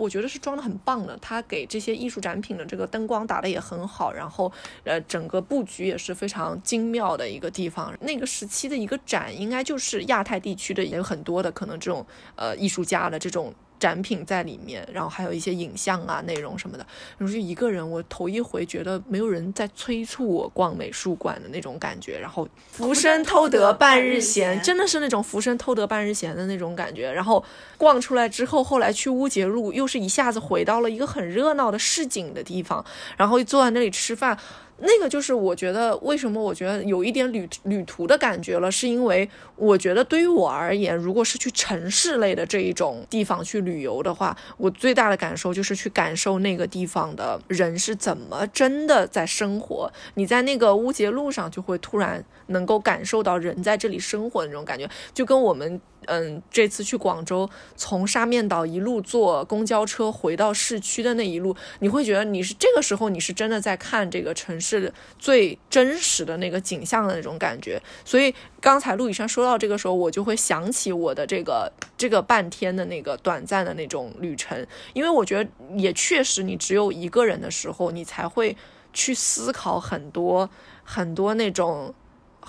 [0.00, 1.16] 我觉得是装的很棒的。
[1.20, 4.50] 它给这些艺术展品的这个灯光打的也很好，然后
[4.84, 7.94] 呃整个布局也是非常精妙的一个地方。
[8.00, 12.04] 那个时期的一个展，应该就是亚太地区的也有很多的可能这种
[12.36, 13.54] 呃艺术家的这种。
[13.80, 16.86] 展品在里面，然后还有一些影像啊、内容什么的。
[17.18, 22.18] 然后就一个人，我头一回觉得没有人在催促我逛美术馆的那种感觉。
[22.20, 27.10] 然后浮生偷得半日闲，真的是那种浮生偷得半日闲的那种感觉。
[27.10, 27.42] 然后
[27.78, 32.84] 逛出来之后，后来去乌节路，又是一下子回到了一个很热闹的市井的地方，
[33.16, 34.38] 然后坐在那里吃饭。
[34.80, 49.92] 那个就是我觉得为什么我觉得有一点旅旅途的感觉了，是因为我觉得对于我而言，如果是去城市类的这一种地方去旅游的话，我最大的感受就是去感受那个地方的人是怎么真的在生活。
[50.14, 55.80] 你在那个乌节路上就会突然能够感受到人在这里生活的那种感觉，就跟我们。
[56.12, 67.80] 嗯，这次去广州，从沙面岛一路坐公交车回到市区的那一路，你会觉得你是这个时候你是真的在看这个城市最真实的那个景象的那种感觉。
[68.04, 78.56] 所以刚才陆羽山说到这个时候，我就会想起我的这个这个半天的那个短暂的那种旅程，因为我觉得也确实，你只有一个人的时候，你才会
[78.92, 80.50] 去思考很多
[80.82, 81.94] 很多那种。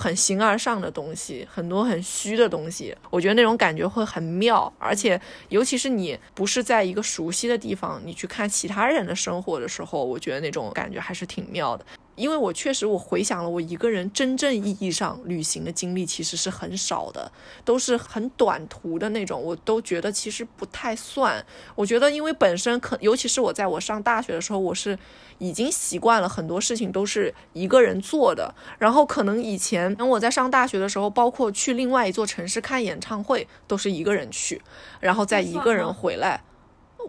[0.01, 11.85] 很形而上的东西，很多很虚的东西，我觉得那种感觉会很妙，而且尤其是你不是在一个熟悉的地方，你去看其他人的生活的时候，我觉得那种感觉还是挺妙的。
[12.15, 17.31] 因为我确实，我回想了我一个人真正意义上旅行的经历，其实是很少的，
[17.65, 21.43] 都是很短途的那种，我都觉得其实不太算。
[21.75, 24.97] 我觉得，因为本身可，尤其是我在我上大学的时候，我是
[25.39, 34.61] 已经习惯了很多事情都是一个人做的，然后可能以前等我在上大学的时候，包括去另外一座城市看演唱会，都是一个人去，
[34.99, 36.43] 然后再一个人回来。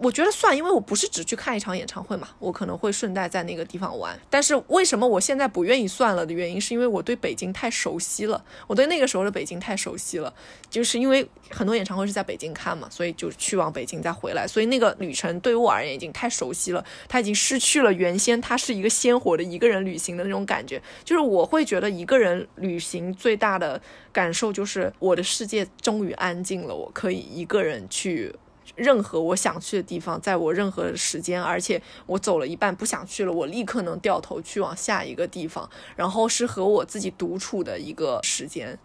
[0.01, 4.19] 我觉得算，因为我不是只去看一场演唱会嘛，我可能会顺带在那个地方玩。
[4.31, 10.33] 但是为什么我现在不愿意算了的原因，是因为我对北京太熟悉了，我对那个时候的北京太熟悉了，
[10.71, 20.83] 就是因为很多演唱会是在北京看嘛，所以就去往北京再回来，所以那个旅程对于我而言已经太熟悉了，它已经失去了原先它是一个鲜活的一个人旅行的那种感觉。
[21.05, 23.81] 就是我会觉得一个人旅行最大的
[24.13, 28.35] 感受就是我的世界终于安静了，我可以一个人去。
[28.75, 38.79] 任何我想去的地方，在我任何时间，而且我走了一半不想去了，我立刻能掉头去往下一个地方，然后是和我自己独处的一个时间。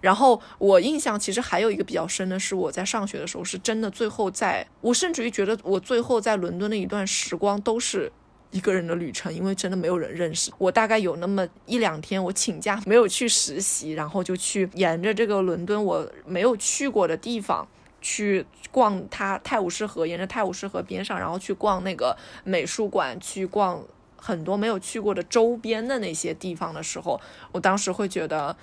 [0.00, 8.12] 然后我印象其实还有一个比较深的是，我在上学的时候是真的最后在，我甚至于觉得我最后在伦敦的一段时光都是
[8.50, 10.52] 一个人的旅程，因为真的没有人认识。
[10.58, 17.66] 我大概有那么一两天，我请假没有去实习，然后就去沿着这个伦敦我没有去过的地方。
[18.02, 23.82] 去逛它泰晤士河，沿着泰晤士河边上，然后去逛那个美术馆，去逛
[24.16, 27.18] 很多没有去过的周边的那些地方的时候，
[27.52, 28.54] 我当时会觉得，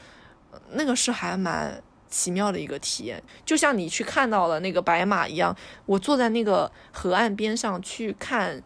[0.74, 8.62] 那个是还蛮奇妙的一个体验，就像你去看到了那个白马一样，我坐在那个河岸边上去看。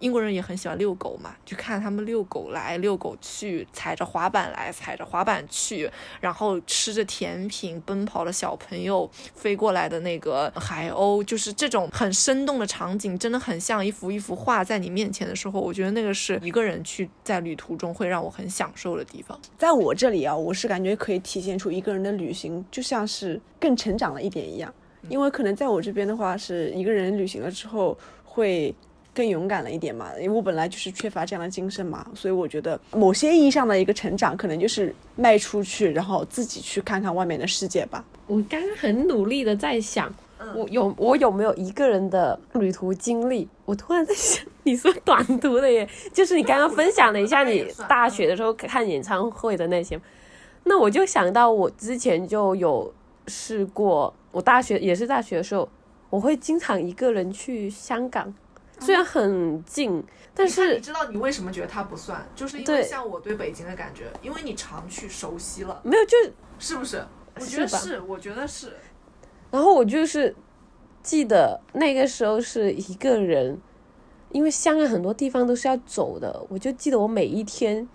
[0.00, 5.90] 英国人也很喜欢遛狗嘛，就看他们遛狗来遛狗去，踩着滑板来踩着滑板去，
[6.20, 19.38] 然后吃着甜品奔跑的小朋友，飞过来的那个海鸥，就是这种很生动的场景，真的很像一幅一幅画在你面前的时候，我觉得那个是一个人去在旅途中会让我很享受的地方。
[19.58, 24.72] 在我这里啊，我是感觉可以体现出一个人的旅行就像是更成长了一点一样，
[25.08, 28.74] 因为可能在我这边的话，是一个人旅行了之后会。
[29.18, 38.04] 更勇敢了一点嘛，因为我本来就是缺乏这样的精神嘛，所以我觉得某些意义上的一个成长，可能就是迈出去，然后自己去看看外面的世界吧。
[38.28, 40.08] 我刚刚很努力的在想，
[40.54, 43.48] 我有我有没有一个人的旅途经历？
[43.64, 50.00] 我突然在想，你说短途的耶，就是你刚刚分享了一下你 大学的时候看演唱会的那些，
[50.62, 52.94] 那我就想到我之前就有
[53.26, 55.68] 试过，我大学也是大学的时候，
[56.08, 58.32] 我会经常一个人去香港。
[58.80, 60.02] 虽然很近，
[60.34, 62.26] 但是你知道你为什么觉得它不算？
[62.34, 65.80] 就是因为像我对北京的感觉，因为你常去熟悉了。
[65.82, 66.16] 没有，就
[66.58, 67.04] 是不是？
[67.34, 68.72] 我觉得是，我觉得是。
[69.50, 70.34] 然后我就是
[71.02, 73.60] 记得那个时候是一个人，
[74.30, 77.88] 因为香港很多地方都是要走的，我就记得我每一天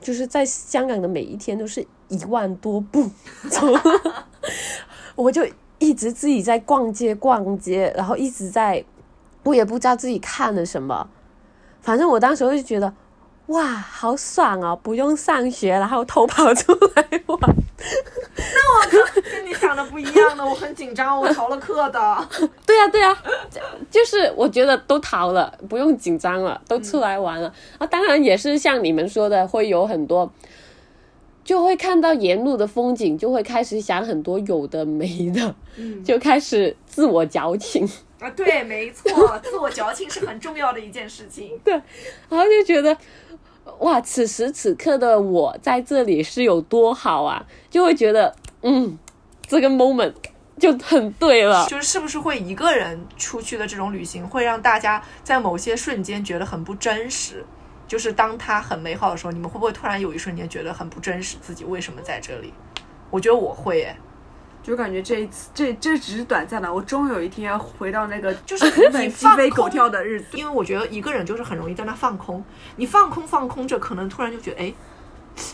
[0.00, 3.10] 就是在香港的每一天都是一万多步
[3.50, 3.66] 走，
[5.16, 5.46] 我就
[5.78, 8.84] 一直自己在逛街逛街，然后一直在。
[9.48, 11.08] 我也不知道自己看了什么，
[11.80, 12.92] 反正我当时就觉得，
[13.46, 17.38] 哇，好爽哦，不用上学，然后偷跑出来玩。
[18.36, 22.28] 那我跟你想的不一样的，我很紧张，我逃了课的。
[22.66, 23.16] 对呀对呀，
[23.90, 27.50] 就是我觉得都逃了，不用紧张了，都出来玩了。
[27.78, 30.30] 啊，当然也是像你们说的，会有很多，
[31.42, 35.54] 就会看到沿路的风景，就会开始想很多有的没的，
[36.04, 37.88] 就开始自我矫情。
[38.20, 41.58] 啊，对，没错，自我矫情是很重要的一件事情。
[41.64, 41.72] 对，
[42.28, 42.96] 然后就觉得，
[43.78, 48.98] 哇，此时此刻的我在这里是有多好啊，就会觉得，嗯，
[49.46, 50.14] 这个 moment
[50.58, 51.66] 就很对了。
[51.68, 57.44] 就是是不是会一个人出去的这种旅行，会让大家在某些瞬间觉得很不真实？
[57.86, 62.52] 就是当它很美好的时候，你们会不会突然有一瞬间觉得很不真实，自己为什么在这里？
[63.10, 63.96] 我觉得我会诶，
[64.68, 70.36] 就感觉这一次这这只是短暂的，我终有一天要回到那个就是 原本你放鸡飞狗空跳的日子。
[70.36, 72.44] 因为我觉得一个人就是很容易在那放空，
[72.76, 74.74] 你放空放空着，可能突然就觉得，哎，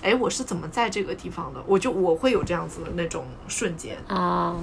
[0.02, 1.62] 哎，我是怎么在这个地方的？
[1.64, 4.56] 我就我会有这样子的那种瞬间，啊，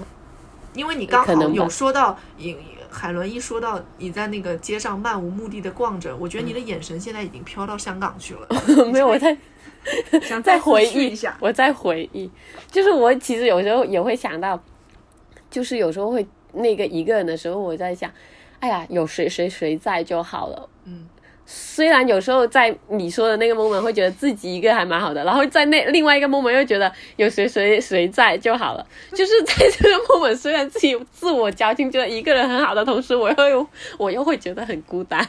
[0.74, 2.58] 因为你刚好有说到，影
[2.90, 8.46] 海伦一说到你在那个街上漫无目的的逛着，我觉得你的眼神现在已经飘到香港去了。
[8.92, 9.38] 没有我在
[10.22, 12.30] 想在再回忆一下，我再回忆，
[12.70, 14.62] 就是我其实有时候也会想到，
[15.50, 18.12] 就是有时候会那个一个人的时候，我在想，
[18.60, 20.70] 哎呀，有谁谁谁在就好了。
[20.86, 21.08] 嗯，
[21.46, 28.86] 虽然有时候在你说的那个 moment 会觉得自己一个还蛮好的，然后在那另外一个 moment 又觉得有谁谁谁在就好了。
[29.12, 33.68] 就是在这个 moment，虽然自己自我矫情，觉得一个人很好的同时，我又有
[33.98, 35.28] 我又会觉得很孤单。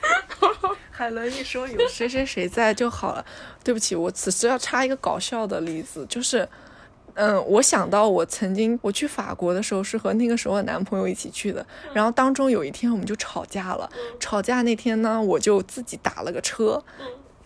[0.96, 3.22] 海伦一说有谁谁谁在就好了。
[3.62, 6.48] 对不起，我此时要插一个搞笑的例子，就是，
[7.12, 13.86] 嗯，我想到我曾经我去法国的时候是和那个时候的男朋友一起去的，然后当中有一天我们就吵架了。
[14.18, 16.82] 吵架那天呢，我就自己打了个车，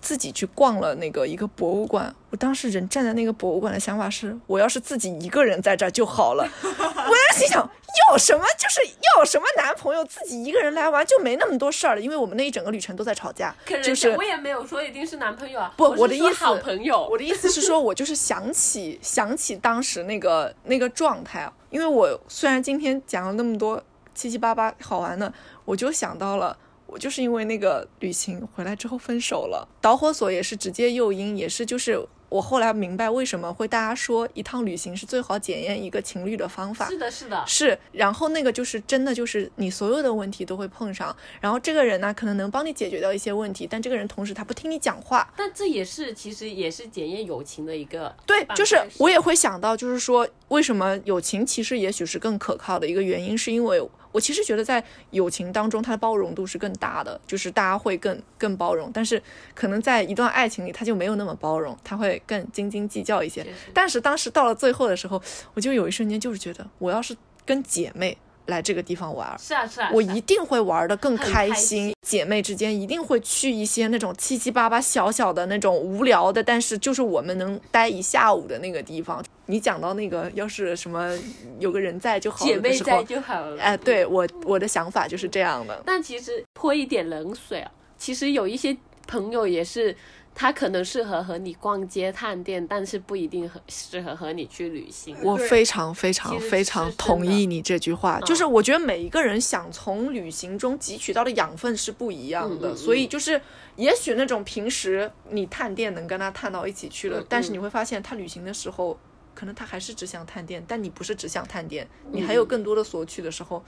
[0.00, 2.14] 自己去逛了那个一个博物馆。
[2.30, 6.48] 我当时人站在那个博物馆的想法是，我要是自己一个人在这儿就好了。
[6.62, 7.68] 我在心想，
[8.08, 8.80] 要什么就是
[9.16, 12.00] 要什么男朋友，自己一个人来玩就没那么多事儿了。
[12.00, 23.82] 因为我们那一整个旅程都在吵架，就是我也没有说一定是男朋友啊，不，我的意思，好朋友，我的意思是说，我就是想起想起当时那个那个状态啊，因为我虽然今天讲了那么多
[24.14, 25.32] 七七八八好玩的，
[25.64, 26.56] 我就想到了。
[26.90, 36.88] 我就是因为那个旅行回来之后分手了，导火索也是直接诱因，也是就是我后来明白为什么会大家说一趟旅行是最好检验一个情侣的方法。
[36.88, 53.80] 是的，是的，是，然后那个就是真的就是你所有的问题都会碰上，然后这个人呢可能能帮你解决掉一些问题，但这个人同时他不听你讲话，但这也是其实也是检验友情的一个对，办就是我也会想到，就是说为什么友情其实也许是更可靠的一个原因，是因为
[54.12, 59.22] 我其实觉得在友情当中，它的包容度是更大的，就是大家会更更包容，但是
[59.54, 63.46] 可能在一段爱情里，他就没有那么包容，他会更斤斤计较一些。
[63.72, 65.20] 但是当时到了最后的时候，
[65.54, 68.16] 我就有一瞬间就是觉得，我要是跟姐妹
[68.50, 71.94] 来这个地方玩儿，是啊是啊，我一定会玩的更很开开心。
[72.02, 79.24] 姐妹之间一定会去一些那种七七八八小小的那种无聊的，但是就是我们能待一下午的那个地方。
[79.46, 81.16] 你讲到那个，要是什么
[81.58, 83.60] 有个人在就好了姐妹在就好了。
[83.62, 85.82] 哎，对我我的想法就是这样的。
[85.86, 88.76] 但其实泼一点冷水啊，其实有一些
[89.06, 89.96] 朋友也是，
[90.34, 95.16] 他可能适合和你逛街探店，但是不一定和适合和你去旅行。
[95.22, 98.24] 我非常非常非常同意你这句话，嗯。
[98.24, 103.40] 就是我觉得每一个人想从旅行中汲取到的养分是不一样的，所以就是
[103.76, 108.98] 也许那种平时你探店能跟他探到一起去了，嗯但是嗯你会发现他旅行的时候，
[109.34, 113.64] 可能他还是只想探店，但你不是只想探店，你还有更多的索取的时候，嗯，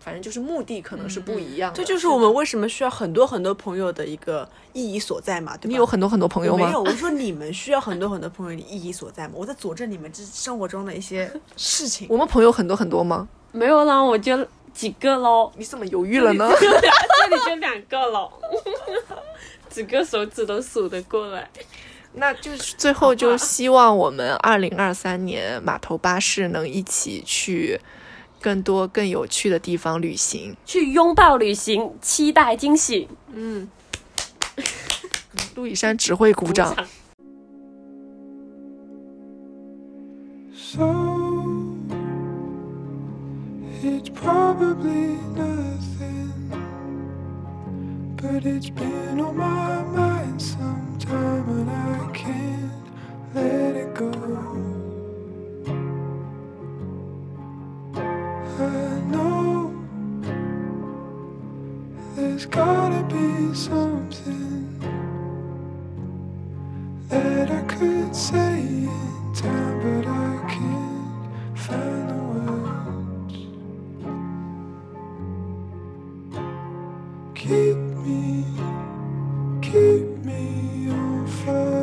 [0.00, 1.76] 反正就是目的可能是不一样的。
[1.76, 5.68] 这就是我们为什么需要很多很多朋友的一个意义所在嘛，对吧？
[5.68, 6.66] 你有很多很多朋友吗？
[6.66, 9.34] 没有，我说你们需要很多很多朋友的意义所在嘛。
[9.34, 12.06] 我在佐证你们这生活中的一些事情。
[12.10, 13.28] 我们朋友很多很多吗？
[13.52, 16.50] 没有啦，我就几个喽，你怎么犹豫了呢？
[16.58, 18.30] 这里就两个喽，
[19.70, 21.48] 几个手指都数得过来。
[22.16, 27.80] 那就是 最后就希望我们二零二三年码头巴士能一起去
[28.44, 30.54] 更多更有趣的地方旅行。
[30.66, 33.08] 去拥抱旅行，期待惊喜。
[33.32, 33.66] 嗯，
[35.54, 36.76] 陆以山只会鼓掌。
[40.52, 40.84] So
[43.82, 46.30] it's probably nothing,
[48.18, 52.84] but it's been on my mind sometime and I can't
[53.34, 54.73] let it go.
[58.44, 59.74] I know
[62.14, 64.78] there's gotta be something
[67.08, 73.36] that I could say in time, but I can't find the words.
[77.34, 78.44] Keep me,
[79.62, 81.73] keep me on fire.